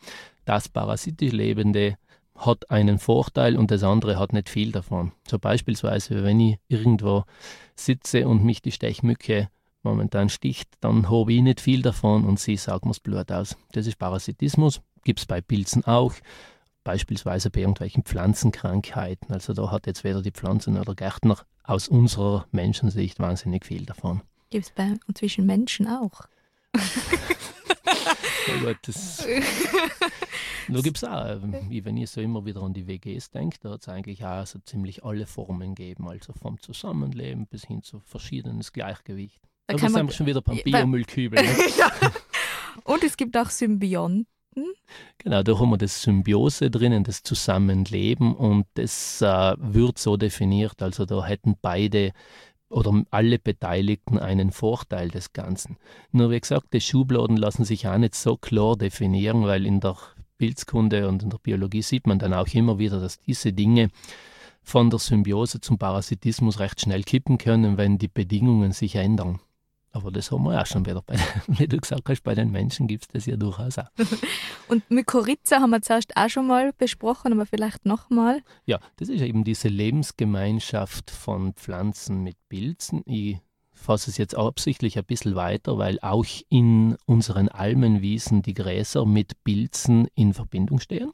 [0.44, 1.98] Das parasitisch Lebende
[2.36, 5.10] hat einen Vorteil und das andere hat nicht viel davon.
[5.26, 7.24] So beispielsweise, wenn ich irgendwo
[7.74, 9.48] sitze und mich die Stechmücke
[9.88, 13.56] momentan sticht, dann habe ich nicht viel davon und sie saugt mir das Blut aus.
[13.72, 16.14] Das ist Parasitismus, gibt es bei Pilzen auch,
[16.84, 19.32] beispielsweise bei irgendwelchen Pflanzenkrankheiten.
[19.32, 24.22] Also da hat jetzt weder die Pflanzen oder Gärtner aus unserer Menschensicht wahnsinnig viel davon.
[24.50, 26.22] Gibt es bei und zwischen Menschen auch.
[28.46, 29.26] ja, gut, das,
[30.68, 33.70] da gibt es auch, äh, wenn ich so immer wieder an die WGs denke, da
[33.70, 38.00] hat es eigentlich auch so ziemlich alle Formen gegeben, also vom Zusammenleben bis hin zu
[38.00, 39.40] verschiedenes Gleichgewicht.
[39.68, 41.42] Da Aber sind wir schon wieder beim Biomüllkübel.
[41.42, 41.48] Ne?
[41.78, 41.90] ja.
[42.84, 44.26] Und es gibt auch Symbionten.
[45.18, 50.82] Genau, da haben wir das Symbiose drinnen, das Zusammenleben und das äh, wird so definiert,
[50.82, 52.12] also da hätten beide
[52.70, 55.76] oder alle Beteiligten einen Vorteil des Ganzen.
[56.12, 59.96] Nur wie gesagt, die Schubladen lassen sich auch nicht so klar definieren, weil in der
[60.38, 63.90] Pilzkunde und in der Biologie sieht man dann auch immer wieder, dass diese Dinge
[64.62, 69.40] von der Symbiose zum Parasitismus recht schnell kippen können, wenn die Bedingungen sich ändern.
[69.98, 71.02] Aber das haben wir auch schon wieder.
[71.02, 71.16] Bei,
[71.48, 73.88] wie du gesagt hast, bei den Menschen gibt es das ja durchaus auch.
[74.68, 78.42] Und Mykorrhiza haben wir zuerst auch schon mal besprochen, aber vielleicht nochmal.
[78.64, 83.02] Ja, das ist eben diese Lebensgemeinschaft von Pflanzen mit Pilzen.
[83.06, 83.38] Ich
[83.78, 89.42] fasse es jetzt absichtlich ein bisschen weiter, weil auch in unseren Almenwiesen die Gräser mit
[89.44, 91.12] Pilzen in Verbindung stehen.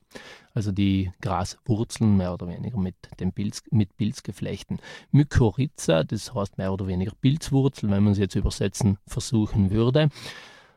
[0.55, 4.81] Also die Graswurzeln mehr oder weniger mit, dem Pilz, mit Pilzgeflechten.
[5.11, 10.09] Mykorrhiza, das heißt mehr oder weniger Pilzwurzel, wenn man es jetzt übersetzen versuchen würde.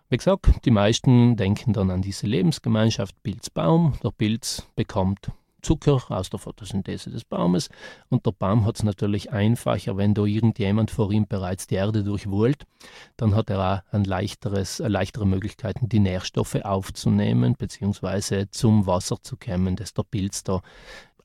[0.10, 3.93] Wie gesagt, die meisten denken dann an diese Lebensgemeinschaft Pilzbaum.
[4.04, 7.70] Der Pilz bekommt Zucker aus der Photosynthese des Baumes
[8.10, 12.04] und der Baum hat es natürlich einfacher, wenn da irgendjemand vor ihm bereits die Erde
[12.04, 12.65] durchwühlt,
[13.17, 18.46] dann hat er auch ein leichteres, äh, leichtere Möglichkeiten, die Nährstoffe aufzunehmen bzw.
[18.52, 20.62] zum Wasser zu kämmen, das der Pilz da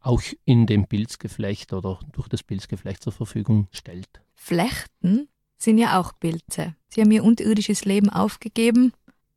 [0.00, 4.20] auch in dem Pilzgeflecht oder durch das Pilzgeflecht zur Verfügung stellt.
[4.34, 6.74] Flechten sind ja auch Pilze.
[6.88, 8.92] Sie haben ihr unterirdisches Leben aufgegeben,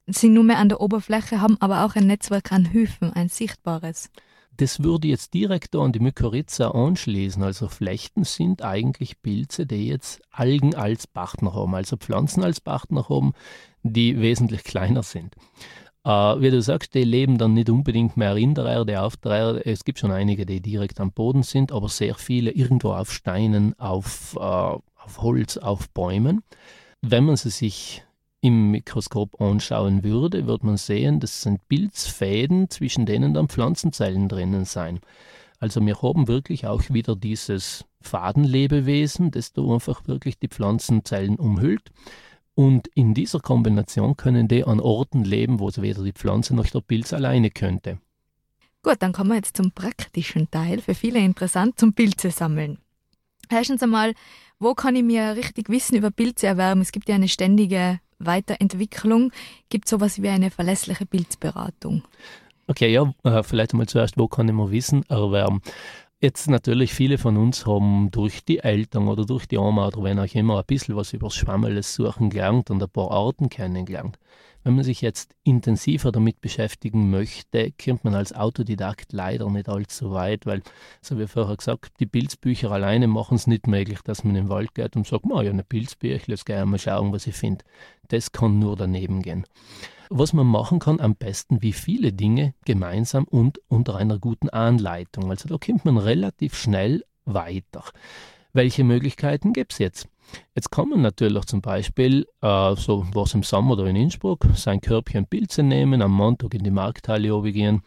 [0.08, 4.10] sind nur mehr an der Oberfläche, haben aber auch ein Netzwerk an Hyphen, ein sichtbares.
[4.58, 7.44] Das würde jetzt direkt an die Mykorrhiza anschließen.
[7.44, 13.10] Also Flechten sind eigentlich Pilze, die jetzt Algen als Partner haben, also Pflanzen als Partner
[13.10, 13.34] haben,
[13.84, 15.36] die wesentlich kleiner sind.
[16.06, 19.32] Äh, wie du sagst, die leben dann nicht unbedingt mehr in der Erde, auf der
[19.32, 19.66] Erde.
[19.66, 23.78] Es gibt schon einige, die direkt am Boden sind, aber sehr viele irgendwo auf Steinen,
[23.80, 26.44] auf, äh, auf Holz, auf Bäumen.
[27.02, 28.04] Wenn man sie sich
[28.46, 34.66] im Mikroskop anschauen würde, würde man sehen, das sind Pilzfäden, zwischen denen dann Pflanzenzellen drinnen
[34.66, 35.00] sein.
[35.58, 41.90] Also wir haben wirklich auch wieder dieses Fadenlebewesen, das da einfach wirklich die Pflanzenzellen umhüllt.
[42.54, 46.68] Und in dieser Kombination können die an Orten leben, wo es weder die Pflanze noch
[46.68, 47.98] der Pilz alleine könnte.
[48.84, 50.82] Gut, dann kommen wir jetzt zum praktischen Teil.
[50.82, 52.78] Für viele interessant zum Pilze sammeln.
[53.50, 54.14] Erstens einmal,
[54.60, 56.82] wo kann ich mir richtig Wissen über Pilze erwerben?
[56.82, 59.32] Es gibt ja eine ständige Weiterentwicklung.
[59.70, 62.04] Gibt es sowas wie eine verlässliche Pilzberatung?
[62.68, 65.62] Okay, ja, äh, vielleicht einmal zuerst, wo kann ich mir Wissen erwerben?
[66.22, 70.18] Jetzt natürlich, viele von uns haben durch die Eltern oder durch die Oma oder wenn
[70.18, 74.18] auch immer ein bisschen was über das Schwammeles suchen gelernt und ein paar Arten kennengelernt.
[74.66, 80.10] Wenn man sich jetzt intensiver damit beschäftigen möchte, kommt man als Autodidakt leider nicht allzu
[80.10, 80.64] weit, weil,
[81.04, 84.74] so wie vorher gesagt, die Pilzbücher alleine machen es nicht möglich, dass man im Wald
[84.74, 87.64] geht und sagt, ja, eine Pilzbücher, jetzt gehe ich mal schauen, was ich finde.
[88.08, 89.46] Das kann nur daneben gehen.
[90.10, 95.30] Was man machen kann, am besten wie viele Dinge gemeinsam und unter einer guten Anleitung.
[95.30, 97.84] Also da kommt man relativ schnell weiter.
[98.56, 100.08] Welche Möglichkeiten gibt es jetzt?
[100.56, 104.80] Jetzt kann man natürlich zum Beispiel, äh, so was im Sommer oder in Innsbruck, sein
[104.80, 107.82] Körbchen Pilze nehmen, am Montag in die Markthalle gehen.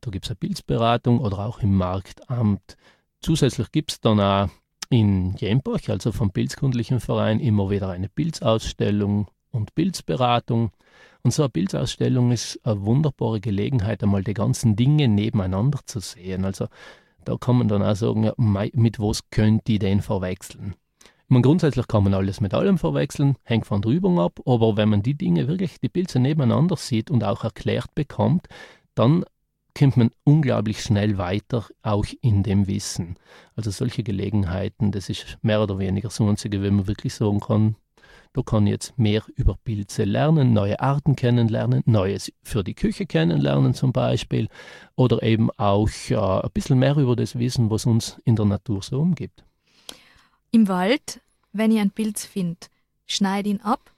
[0.00, 2.76] Da gibt es eine Pilzberatung oder auch im Marktamt.
[3.22, 4.48] Zusätzlich gibt es dann auch
[4.88, 10.70] in Jempach, also vom Pilzkundlichen Verein, immer wieder eine Pilzausstellung und Pilzberatung.
[11.22, 16.44] Und so eine Pilzausstellung ist eine wunderbare Gelegenheit, einmal die ganzen Dinge nebeneinander zu sehen.
[16.44, 16.68] Also
[17.24, 20.74] da kann man dann auch sagen, mit was könnt ihr den verwechseln.
[21.26, 24.90] Man grundsätzlich kann man alles mit allem verwechseln, hängt von der Übung ab, aber wenn
[24.90, 28.46] man die Dinge wirklich, die Pilze nebeneinander sieht und auch erklärt bekommt,
[28.94, 29.24] dann
[29.76, 33.16] kommt man unglaublich schnell weiter, auch in dem Wissen.
[33.56, 37.76] Also solche Gelegenheiten, das ist mehr oder weniger so einzige, wenn man wirklich sagen kann,
[38.34, 43.74] da kann jetzt mehr über Pilze lernen, neue Arten kennenlernen, Neues für die Küche kennenlernen
[43.74, 44.48] zum Beispiel
[44.96, 48.82] oder eben auch äh, ein bisschen mehr über das Wissen, was uns in der Natur
[48.82, 49.44] so umgibt.
[50.50, 51.20] Im Wald,
[51.52, 52.66] wenn ich einen Pilz finde,
[53.06, 53.92] schneide ihn ab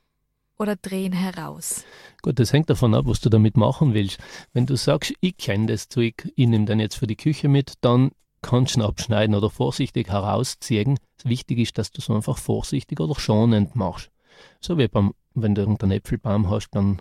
[0.58, 1.84] oder drehe ihn heraus?
[2.20, 4.18] Gut, das hängt davon ab, was du damit machen willst.
[4.52, 7.72] Wenn du sagst, ich kenne das Zeug, ich nehme den jetzt für die Küche mit,
[7.80, 8.10] dann
[8.42, 10.98] kannst du ihn abschneiden oder vorsichtig herausziehen.
[11.24, 14.10] Wichtig ist, dass du es einfach vorsichtig oder schonend machst.
[14.60, 17.00] So wie beim, wenn du irgendeinen Äpfelbaum hast, dann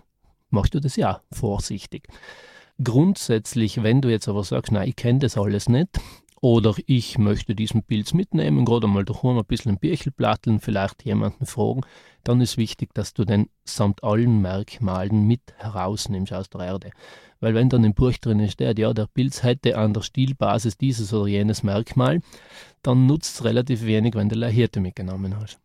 [0.50, 2.08] machst du das ja vorsichtig.
[2.82, 5.98] Grundsätzlich, wenn du jetzt aber sagst, nein, ich kenne das alles nicht,
[6.42, 11.04] oder ich möchte diesen Pilz mitnehmen, gerade mal daheim ein bisschen ein Bierchen platteln, vielleicht
[11.04, 11.80] jemanden fragen.
[12.24, 16.90] Dann ist wichtig, dass du den samt allen Merkmalen mit herausnimmst aus der Erde.
[17.40, 21.12] Weil wenn dann im Buch drin steht, ja, der Pilz hätte an der Stielbasis dieses
[21.12, 22.20] oder jenes Merkmal,
[22.82, 25.58] dann nutzt es relativ wenig, wenn du Lahirte mitgenommen hast.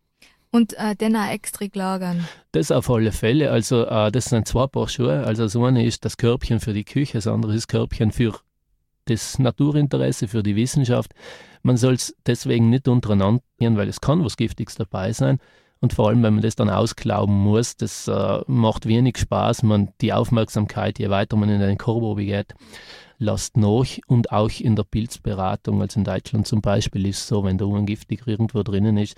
[0.52, 2.28] Und äh, den auch extra lagern.
[2.52, 3.50] Das auf alle Fälle.
[3.50, 5.24] Also äh, das sind zwei Paar Schuhe.
[5.24, 8.38] Also das eine ist das Körbchen für die Küche, das andere ist das Körbchen für
[9.06, 11.12] das Naturinteresse für die Wissenschaft.
[11.62, 15.38] Man soll es deswegen nicht untereinander gehen, weil es kann was Giftiges dabei sein.
[15.80, 19.64] Und vor allem, wenn man das dann ausglauben muss, das äh, macht wenig Spaß.
[19.64, 22.54] Man die Aufmerksamkeit, je weiter man in den Korb geht,
[23.22, 23.86] lasst nach.
[24.06, 27.64] Und auch in der Pilzberatung, also in Deutschland zum Beispiel, ist es so, wenn da
[27.64, 29.16] ungiftig irgendwo drinnen ist,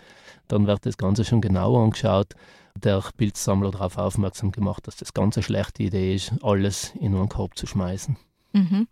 [0.48, 2.34] dann wird das Ganze schon genauer angeschaut.
[2.76, 7.28] Der Pilzsammler darauf aufmerksam gemacht, dass das ganz eine schlechte Idee ist, alles in einen
[7.28, 8.16] Korb zu schmeißen.
[8.52, 8.88] Mhm.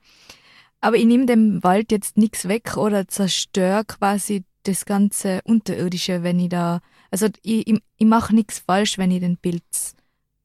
[0.81, 6.41] Aber ich nehme dem Wald jetzt nichts weg oder zerstöre quasi das ganze Unterirdische, wenn
[6.41, 6.81] ich da.
[7.11, 9.95] Also ich, ich, ich mache nichts falsch, wenn ich den Pilz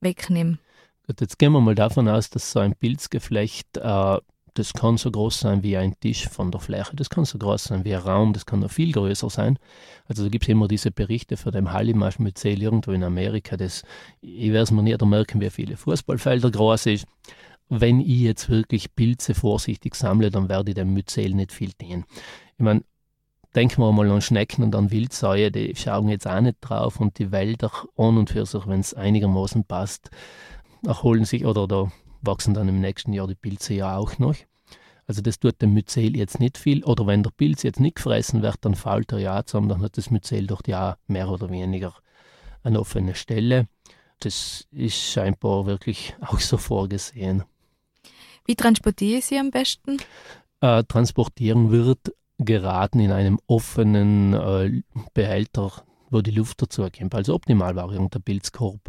[0.01, 0.59] wegnehme.
[1.07, 4.17] Gut, jetzt gehen wir mal davon aus, dass so ein Pilzgeflecht äh,
[4.57, 7.65] das kann so groß sein wie ein Tisch von der Fläche, das kann so groß
[7.65, 9.59] sein wie ein Raum, das kann noch viel größer sein.
[10.07, 13.83] Also da gibt es immer diese Berichte von dem Hallimasch-Myzel irgendwo in Amerika, das,
[14.21, 17.05] ich es mir nicht merken, wie viele Fußballfelder groß ist.
[17.69, 22.05] Wenn ich jetzt wirklich Pilze vorsichtig sammle, dann werde ich dem Myzel nicht viel dienen.
[22.57, 22.83] Ich meine,
[23.55, 27.19] denken wir mal an Schnecken und an Wildsäue, die schauen jetzt auch nicht drauf und
[27.19, 30.09] die Wälder an und für sich, wenn es einigermaßen passt,
[30.85, 34.35] erholen sich oder da wachsen dann im nächsten Jahr die Pilze ja auch noch.
[35.07, 36.83] Also das tut dem Myzel jetzt nicht viel.
[36.83, 39.97] Oder wenn der Pilz jetzt nicht gefressen wird, dann fällt er ja zusammen, dann hat
[39.97, 41.93] das Myzel doch ja mehr oder weniger
[42.63, 43.67] eine offene Stelle.
[44.19, 47.43] Das ist scheinbar wirklich auch so vorgesehen.
[48.45, 49.97] Wie transportiere ich sie am besten?
[50.61, 54.81] Äh, transportieren wird geraten in einem offenen äh,
[55.13, 55.71] Behälter,
[56.09, 57.15] wo die Luft dazu kommt.
[57.15, 58.79] Also optimal war der Pilzkorb.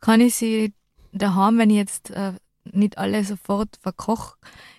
[0.00, 0.74] Kann ich sie
[1.12, 2.32] daheim, wenn ich jetzt äh,
[2.72, 4.36] nicht alle sofort verkoche,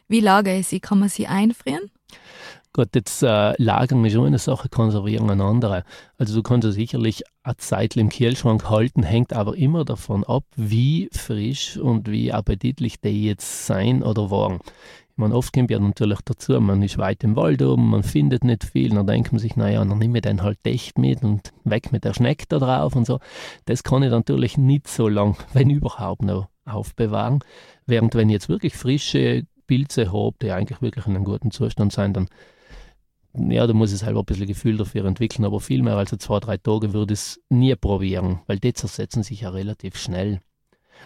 [0.08, 0.80] wie lagere ich sie?
[0.80, 1.92] Kann man sie einfrieren?
[2.72, 5.84] Gut, jetzt äh, lagern ist eine Sache, konservieren eine andere.
[6.18, 11.10] Also du kannst sicherlich eine Zeit im Kühlschrank halten, hängt aber immer davon ab, wie
[11.12, 14.60] frisch und wie appetitlich die jetzt sein oder waren.
[15.16, 18.64] Man oft kommt ja natürlich dazu, man ist weit im Wald oben, man findet nicht
[18.64, 21.92] viel, dann denkt man sich, naja, dann nehme ich den halt echt mit und weg
[21.92, 23.20] mit der Schnecke da drauf und so.
[23.66, 27.40] Das kann ich natürlich nicht so lang, wenn überhaupt noch, aufbewahren.
[27.86, 31.94] Während wenn ich jetzt wirklich frische Pilze habe, die eigentlich wirklich in einem guten Zustand
[31.94, 32.30] sind, dann
[33.34, 36.40] ja, da muss ich selber ein bisschen Gefühl dafür entwickeln, aber viel mehr als zwei,
[36.40, 40.40] drei Tage würde ich es nie probieren, weil die zersetzen sich ja relativ schnell.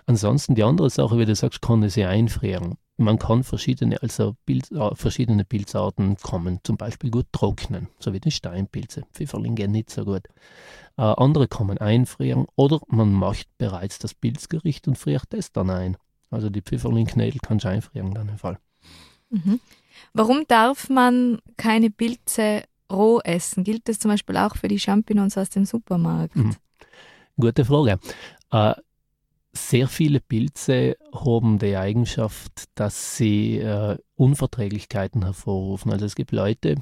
[0.06, 2.78] Ansonsten die andere Sache, wie du sagst, kann ich sie einfrieren.
[2.98, 8.20] Man kann verschiedene, also Pilz, äh, verschiedene Pilzarten kommen, zum Beispiel gut trocknen, so wie
[8.20, 9.04] die Steinpilze.
[9.14, 10.28] Pfifferling gehen nicht so gut.
[10.98, 15.98] Äh, andere man einfrieren oder man macht bereits das Pilzgericht und friert das dann ein.
[16.30, 18.60] Also die Pfifferlingknädel kannst du einfrieren dann im Fall.
[19.30, 19.60] Mhm.
[20.14, 23.64] Warum darf man keine Pilze roh essen?
[23.64, 26.36] Gilt das zum Beispiel auch für die Champignons aus dem Supermarkt?
[26.36, 26.56] Mhm.
[27.40, 28.00] Gute Frage.
[28.52, 28.74] Äh,
[29.56, 35.92] sehr viele Pilze haben die Eigenschaft, dass sie äh, Unverträglichkeiten hervorrufen.
[35.92, 36.78] Also es gibt Leute,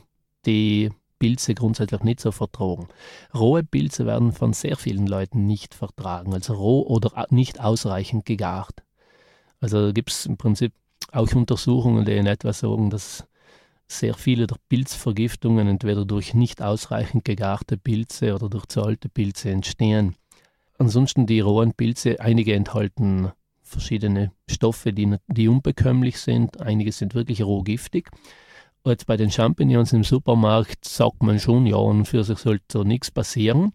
[0.45, 2.87] die Pilze grundsätzlich nicht so vertragen.
[3.33, 8.83] Rohe Pilze werden von sehr vielen Leuten nicht vertragen, also roh oder nicht ausreichend gegart.
[9.59, 10.73] Also gibt es im Prinzip
[11.11, 13.27] auch Untersuchungen, die in etwa sagen, dass
[13.87, 19.51] sehr viele der Pilzvergiftungen entweder durch nicht ausreichend gegarte Pilze oder durch zu alte Pilze
[19.51, 20.15] entstehen.
[20.81, 27.43] Ansonsten die rohen Pilze, einige enthalten verschiedene Stoffe, die, die unbekömmlich sind, einige sind wirklich
[27.43, 28.09] rohgiftig.
[28.83, 32.83] Jetzt bei den Champignons im Supermarkt sagt man schon, ja, und für sich sollte so
[32.83, 33.73] nichts passieren.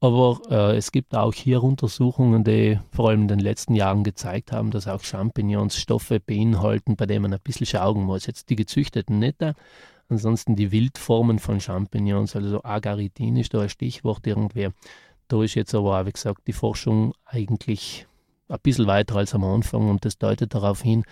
[0.00, 4.50] Aber äh, es gibt auch hier Untersuchungen, die vor allem in den letzten Jahren gezeigt
[4.50, 8.26] haben, dass auch Champignons Stoffe beinhalten, bei denen man ein bisschen schauen muss.
[8.26, 9.36] Jetzt die gezüchteten nicht,
[10.08, 14.70] ansonsten die Wildformen von Champignons, also Agaritin ist da ein Stichwort irgendwie.
[15.30, 18.08] Da ist jetzt aber, wie gesagt, die Forschung eigentlich
[18.48, 21.04] ein bisschen weiter als am Anfang und das deutet darauf hin,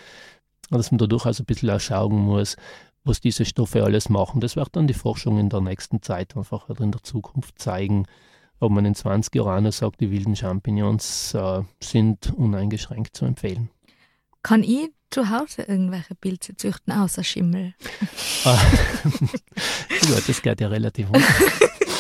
[0.71, 2.57] dass man da durchaus ein bisschen auch schauen muss,
[3.05, 4.41] was diese Stoffe alles machen.
[4.41, 8.07] Das wird dann die Forschung in der nächsten Zeit einfach oder in der Zukunft zeigen,
[8.59, 13.71] ob man in 20 Jahren sagt, die wilden Champignons äh, sind uneingeschränkt zu empfehlen.
[14.43, 17.75] Kann ich zu Hause irgendwelche Pilze züchten, außer Schimmel?
[18.45, 18.59] Ah,
[20.11, 21.23] ja, das geht ja relativ um.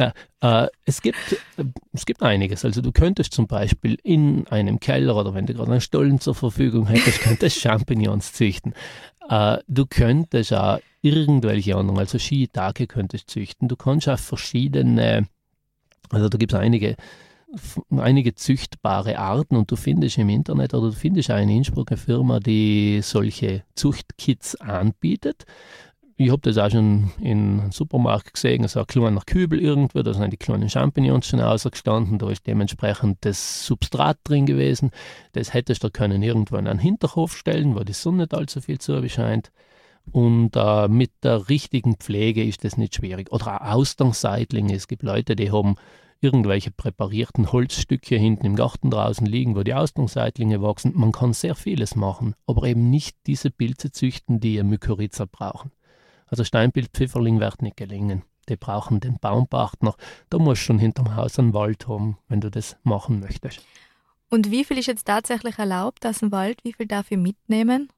[0.00, 1.18] Ja, äh, es, gibt,
[1.58, 2.64] äh, es gibt einiges.
[2.64, 6.34] Also du könntest zum Beispiel in einem Keller oder wenn du gerade einen Stollen zur
[6.34, 8.72] Verfügung hättest, könntest Champignons züchten.
[9.28, 13.68] Äh, du könntest auch irgendwelche anderen, also Shiitake könntest züchten.
[13.68, 15.28] Du kannst auch verschiedene,
[16.08, 16.96] also da gibt es einige,
[17.90, 21.62] einige züchtbare Arten und du findest im Internet oder du findest eine
[21.96, 25.44] Firma, die solche Zuchtkits anbietet
[26.20, 30.30] ich habe das auch schon im Supermarkt gesehen, so ein kleiner Kübel irgendwo, da sind
[30.30, 34.90] die kleinen Champignons schon ausgestanden, da ist dementsprechend das Substrat drin gewesen.
[35.32, 38.78] Das hättest du können irgendwo in einen Hinterhof stellen, wo die Sonne nicht allzu viel
[38.78, 39.50] zu scheint.
[40.12, 43.32] Und äh, mit der richtigen Pflege ist das nicht schwierig.
[43.32, 44.74] Oder auch Austernseitlinge.
[44.74, 45.76] Es gibt Leute, die haben
[46.20, 50.92] irgendwelche präparierten Holzstücke hinten im Garten draußen liegen, wo die Austernseitlinge wachsen.
[50.94, 55.70] Man kann sehr vieles machen, aber eben nicht diese Pilze züchten, die ihr Mykorrhiza brauchen.
[56.30, 58.22] Also Steinbildpfifferling wird nicht gelingen.
[58.48, 59.94] Die brauchen den Baumpartner.
[60.30, 63.60] Da musst du schon hinterm Haus einen Wald haben, wenn du das machen möchtest.
[64.28, 66.62] Und wie viel ist jetzt tatsächlich erlaubt aus dem Wald?
[66.62, 67.88] Wie viel darf ich mitnehmen?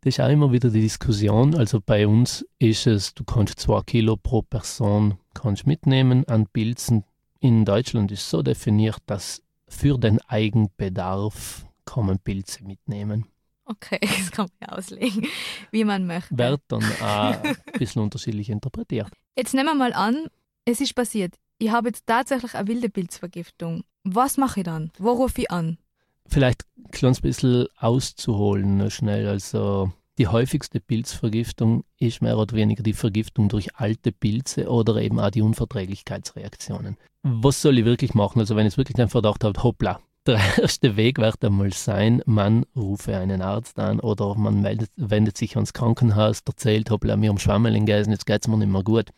[0.00, 1.54] Das ist auch immer wieder die Diskussion.
[1.54, 7.04] Also bei uns ist es, du kannst zwei Kilo pro Person kannst mitnehmen an Pilzen.
[7.40, 13.26] In Deutschland ist es so definiert, dass für den Eigenbedarf kann man Pilze mitnehmen.
[13.66, 15.26] Okay, das kann man ja auslegen,
[15.70, 16.36] wie man möchte.
[16.36, 19.10] Wird dann auch ein bisschen unterschiedlich interpretiert.
[19.36, 20.26] Jetzt nehmen wir mal an,
[20.64, 21.34] es ist passiert.
[21.58, 23.84] Ich habe jetzt tatsächlich eine wilde Pilzvergiftung.
[24.02, 24.90] Was mache ich dann?
[24.98, 25.78] Wo rufe ich an?
[26.26, 29.28] Vielleicht ein kleines bisschen auszuholen schnell.
[29.28, 35.18] Also die häufigste Pilzvergiftung ist mehr oder weniger die Vergiftung durch alte Pilze oder eben
[35.18, 36.96] auch die Unverträglichkeitsreaktionen.
[37.22, 38.40] Was soll ich wirklich machen?
[38.40, 42.64] Also wenn ich wirklich den Verdacht habe, hoppla, der erste Weg wird einmal sein, man
[42.74, 47.38] rufe einen Arzt an oder man meldet, wendet sich ans Krankenhaus, erzählt, hoppla, mir um
[47.38, 49.10] Schwammeln gegessen, jetzt geht es mir nicht mehr gut.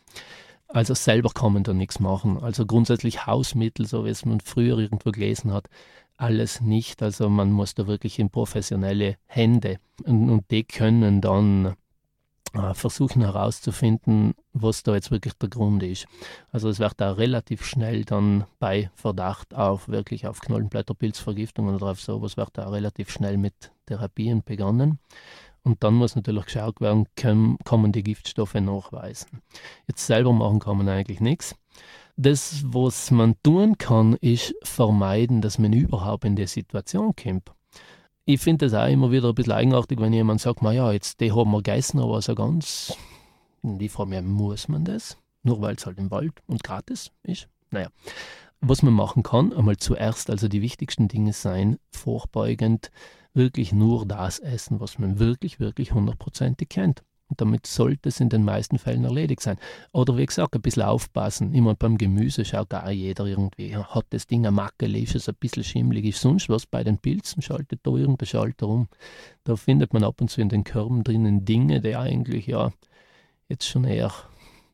[0.67, 2.37] Also selber kann man da nichts machen.
[2.41, 5.69] Also grundsätzlich Hausmittel, so wie es man früher irgendwo gelesen hat,
[6.17, 7.01] alles nicht.
[7.01, 11.75] Also man muss da wirklich in professionelle Hände und, und die können dann
[12.73, 16.07] versuchen herauszufinden, was da jetzt wirklich der Grund ist.
[16.51, 22.01] Also es wird da relativ schnell dann bei Verdacht auf wirklich auf Knollenblätterpilzvergiftung oder auf
[22.01, 24.99] sowas wird da relativ schnell mit Therapien begonnen.
[25.63, 29.41] Und dann muss natürlich geschaut werden, kann, kann man die Giftstoffe nachweisen.
[29.87, 31.55] Jetzt selber machen kann man eigentlich nichts.
[32.15, 37.51] Das, was man tun kann, ist vermeiden, dass man überhaupt in die Situation kommt.
[38.29, 41.31] Ich finde das auch immer wieder ein bisschen eigenartig, wenn jemand sagt, ja, jetzt die
[41.31, 42.93] haben wir gegessen, aber so ganz.
[43.61, 45.17] Und ich frage mich, muss man das?
[45.43, 47.47] Nur weil es halt im Wald und gratis ist?
[47.71, 47.87] Naja.
[48.59, 52.91] Was man machen kann, einmal zuerst, also die wichtigsten Dinge sein, vorbeugend,
[53.33, 57.03] wirklich nur das essen, was man wirklich, wirklich hundertprozentig kennt.
[57.29, 59.57] Und damit sollte es in den meisten Fällen erledigt sein.
[59.91, 61.53] Oder wie gesagt, ein bisschen aufpassen.
[61.53, 65.35] Immer beim Gemüse schaut da jeder irgendwie, hat das Ding eine Macke, ist es ein
[65.39, 66.65] bisschen schimmelig, ist sonst was.
[66.65, 68.87] Bei den Pilzen schaltet da irgendein Schalter um.
[69.43, 72.71] Da findet man ab und zu in den Körben drinnen Dinge, die eigentlich ja
[73.49, 74.11] jetzt schon eher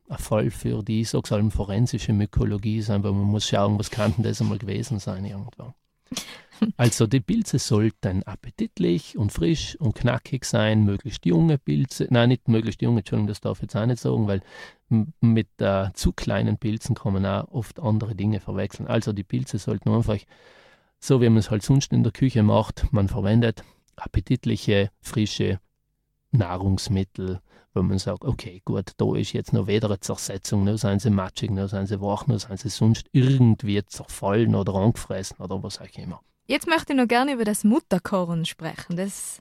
[0.10, 4.14] ein Fall für die, ich sag's forensische Mykologie sein, weil man muss schauen, was kann
[4.16, 5.74] denn das einmal gewesen sein irgendwann.
[6.78, 12.48] Also die Pilze sollten appetitlich und frisch und knackig sein, möglichst junge Pilze, nein, nicht
[12.48, 14.42] möglichst junge, Entschuldigung, das darf ich jetzt auch nicht sagen, weil
[15.22, 18.88] mit äh, zu kleinen Pilzen kann man auch oft andere Dinge verwechseln.
[18.88, 20.18] Also die Pilze sollten einfach,
[21.00, 23.64] so wie man es halt sonst in der Küche macht, man verwendet
[23.96, 25.60] appetitliche, frische
[26.32, 27.42] Nahrungsmittel,
[27.74, 31.10] wo man sagt, okay, gut, da ist jetzt noch weder eine Zersetzung, noch sind sie
[31.10, 35.80] matschig, noch sind sie wach, noch sind sie sonst irgendwie zerfallen oder angefressen oder was
[35.80, 36.22] auch immer.
[36.46, 38.98] Jetzt möchte ich noch gerne über das Mutterkorn sprechen.
[38.98, 39.40] Das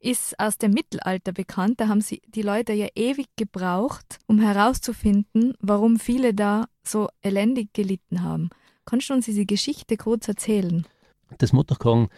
[0.00, 1.80] ist aus dem Mittelalter bekannt.
[1.80, 7.72] Da haben sie die Leute ja ewig gebraucht, um herauszufinden, warum viele da so elendig
[7.72, 8.50] gelitten haben.
[8.84, 10.86] Kannst du uns diese Geschichte kurz erzählen?
[11.38, 12.08] Das Mutterkorn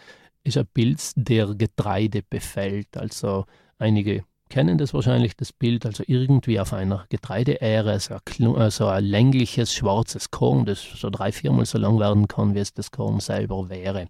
[0.43, 2.97] ist ein Pilz, der Getreide befällt.
[2.97, 3.45] Also
[3.77, 9.03] einige kennen das wahrscheinlich, das Bild, also irgendwie auf einer Getreideähre, so ein, also ein
[9.03, 13.19] längliches schwarzes Korn, das so drei, viermal so lang werden kann, wie es das Korn
[13.19, 14.09] selber wäre.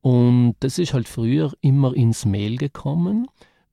[0.00, 3.26] Und das ist halt früher immer ins Mehl gekommen.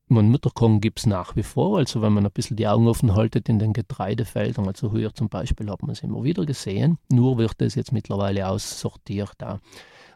[0.07, 3.13] Man Mutterkorn gibt es nach wie vor, also wenn man ein bisschen die Augen offen
[3.13, 7.38] haltet in den Getreidefeldern, also früher zum Beispiel hat man es immer wieder gesehen, nur
[7.38, 9.59] wird es jetzt mittlerweile aussortiert da.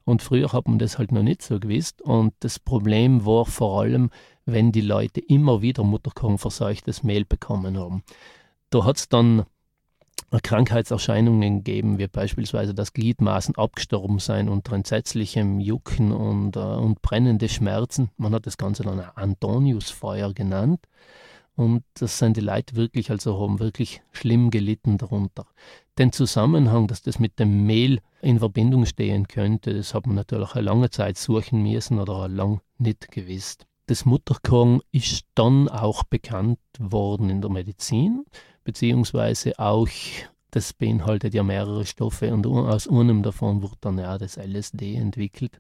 [0.04, 2.02] Und früher hat man das halt noch nicht so gewusst.
[2.02, 4.10] Und das Problem war vor allem,
[4.52, 8.04] wenn die Leute immer wieder Mutterkornverseuchtes Mehl bekommen haben.
[8.70, 9.46] Da hat es dann
[10.44, 17.50] Krankheitserscheinungen gegeben, wie beispielsweise das Gliedmaßen abgestorben sein unter entsetzlichem Jucken und, äh, und brennende
[17.50, 18.12] Schmerzen.
[18.18, 20.82] Man hat das Ganze dann Antoniusfeuer genannt.
[21.56, 25.46] Und das sind die Leute wirklich, also haben wirklich schlimm gelitten darunter.
[25.98, 30.54] Den Zusammenhang, dass das mit dem Mehl in Verbindung stehen könnte, das hat man natürlich
[30.54, 33.66] eine lange Zeit suchen müssen oder lang nicht gewusst.
[33.90, 38.24] Das Mutterkorn ist dann auch bekannt worden in der Medizin,
[38.64, 39.88] beziehungsweise auch,
[40.52, 45.60] das beinhaltet ja mehrere Stoffe und aus einem davon wurde dann ja das LSD entwickelt.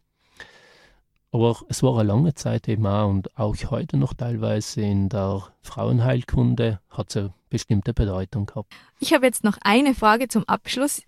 [1.31, 5.47] Aber es war eine lange Zeit eben auch und auch heute noch teilweise in der
[5.63, 8.71] Frauenheilkunde hat es eine bestimmte Bedeutung gehabt.
[8.99, 11.01] Ich habe jetzt noch eine Frage zum Abschluss.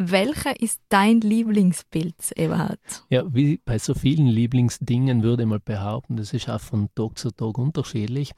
[0.00, 2.78] Welcher ist dein Lieblingspilz, Eberhard?
[3.10, 7.18] Ja, wie bei so vielen Lieblingsdingen würde ich mal behaupten, das ist auch von Tag
[7.18, 8.30] zu Tag unterschiedlich.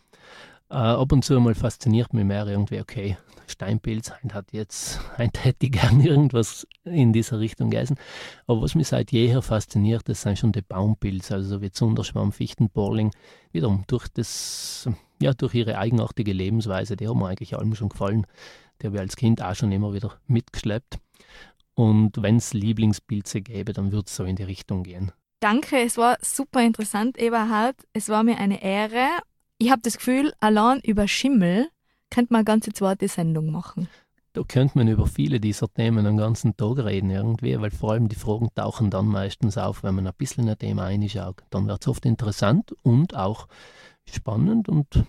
[0.70, 5.68] Äh, ab und zu mal fasziniert mich mehr irgendwie, okay, Steinpilz hat jetzt ein hätte
[5.68, 7.96] gern irgendwas in dieser Richtung gegessen.
[8.46, 13.10] Aber was mich seit jeher fasziniert, das sind schon die Baumpilze, also wie Zunderschwamm, Fichtenborling,
[13.52, 14.88] wiederum durch das,
[15.20, 18.26] ja, durch ihre eigenartige Lebensweise, die haben mir eigentlich allem schon gefallen.
[18.80, 20.98] Die habe ich als Kind auch schon immer wieder mitgeschleppt.
[21.74, 25.12] Und wenn es Lieblingspilze gäbe, dann würde es so in die Richtung gehen.
[25.40, 27.76] Danke, es war super interessant, Eberhard.
[27.92, 29.06] Es war mir eine Ehre.
[29.58, 31.68] Ich habe das Gefühl, allein über Schimmel
[32.10, 33.88] könnte man eine ganze zweite Sendung machen.
[34.32, 38.08] da könnte man über viele dieser Themen einen ganzen Tag reden irgendwie, weil vor allem
[38.08, 41.42] die Fragen tauchen dann meistens auf, wenn man ein bisschen in ein Thema reinschaut.
[41.50, 43.48] Dann wird es oft interessant und auch
[44.08, 45.04] spannend und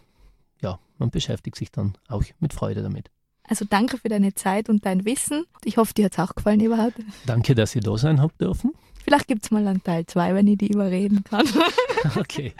[0.61, 3.11] ja, man beschäftigt sich dann auch mit Freude damit.
[3.51, 5.43] Also danke für deine Zeit und dein Wissen.
[5.65, 6.93] Ich hoffe, dir hat es auch gefallen, Eberhard.
[7.25, 8.71] Danke, dass ihr da sein habt dürfen.
[9.03, 11.45] Vielleicht gibt es mal einen Teil 2, wenn ich die überreden kann.
[12.17, 12.53] okay.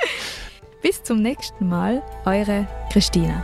[0.82, 3.42] Bis zum nächsten Mal, eure Christina.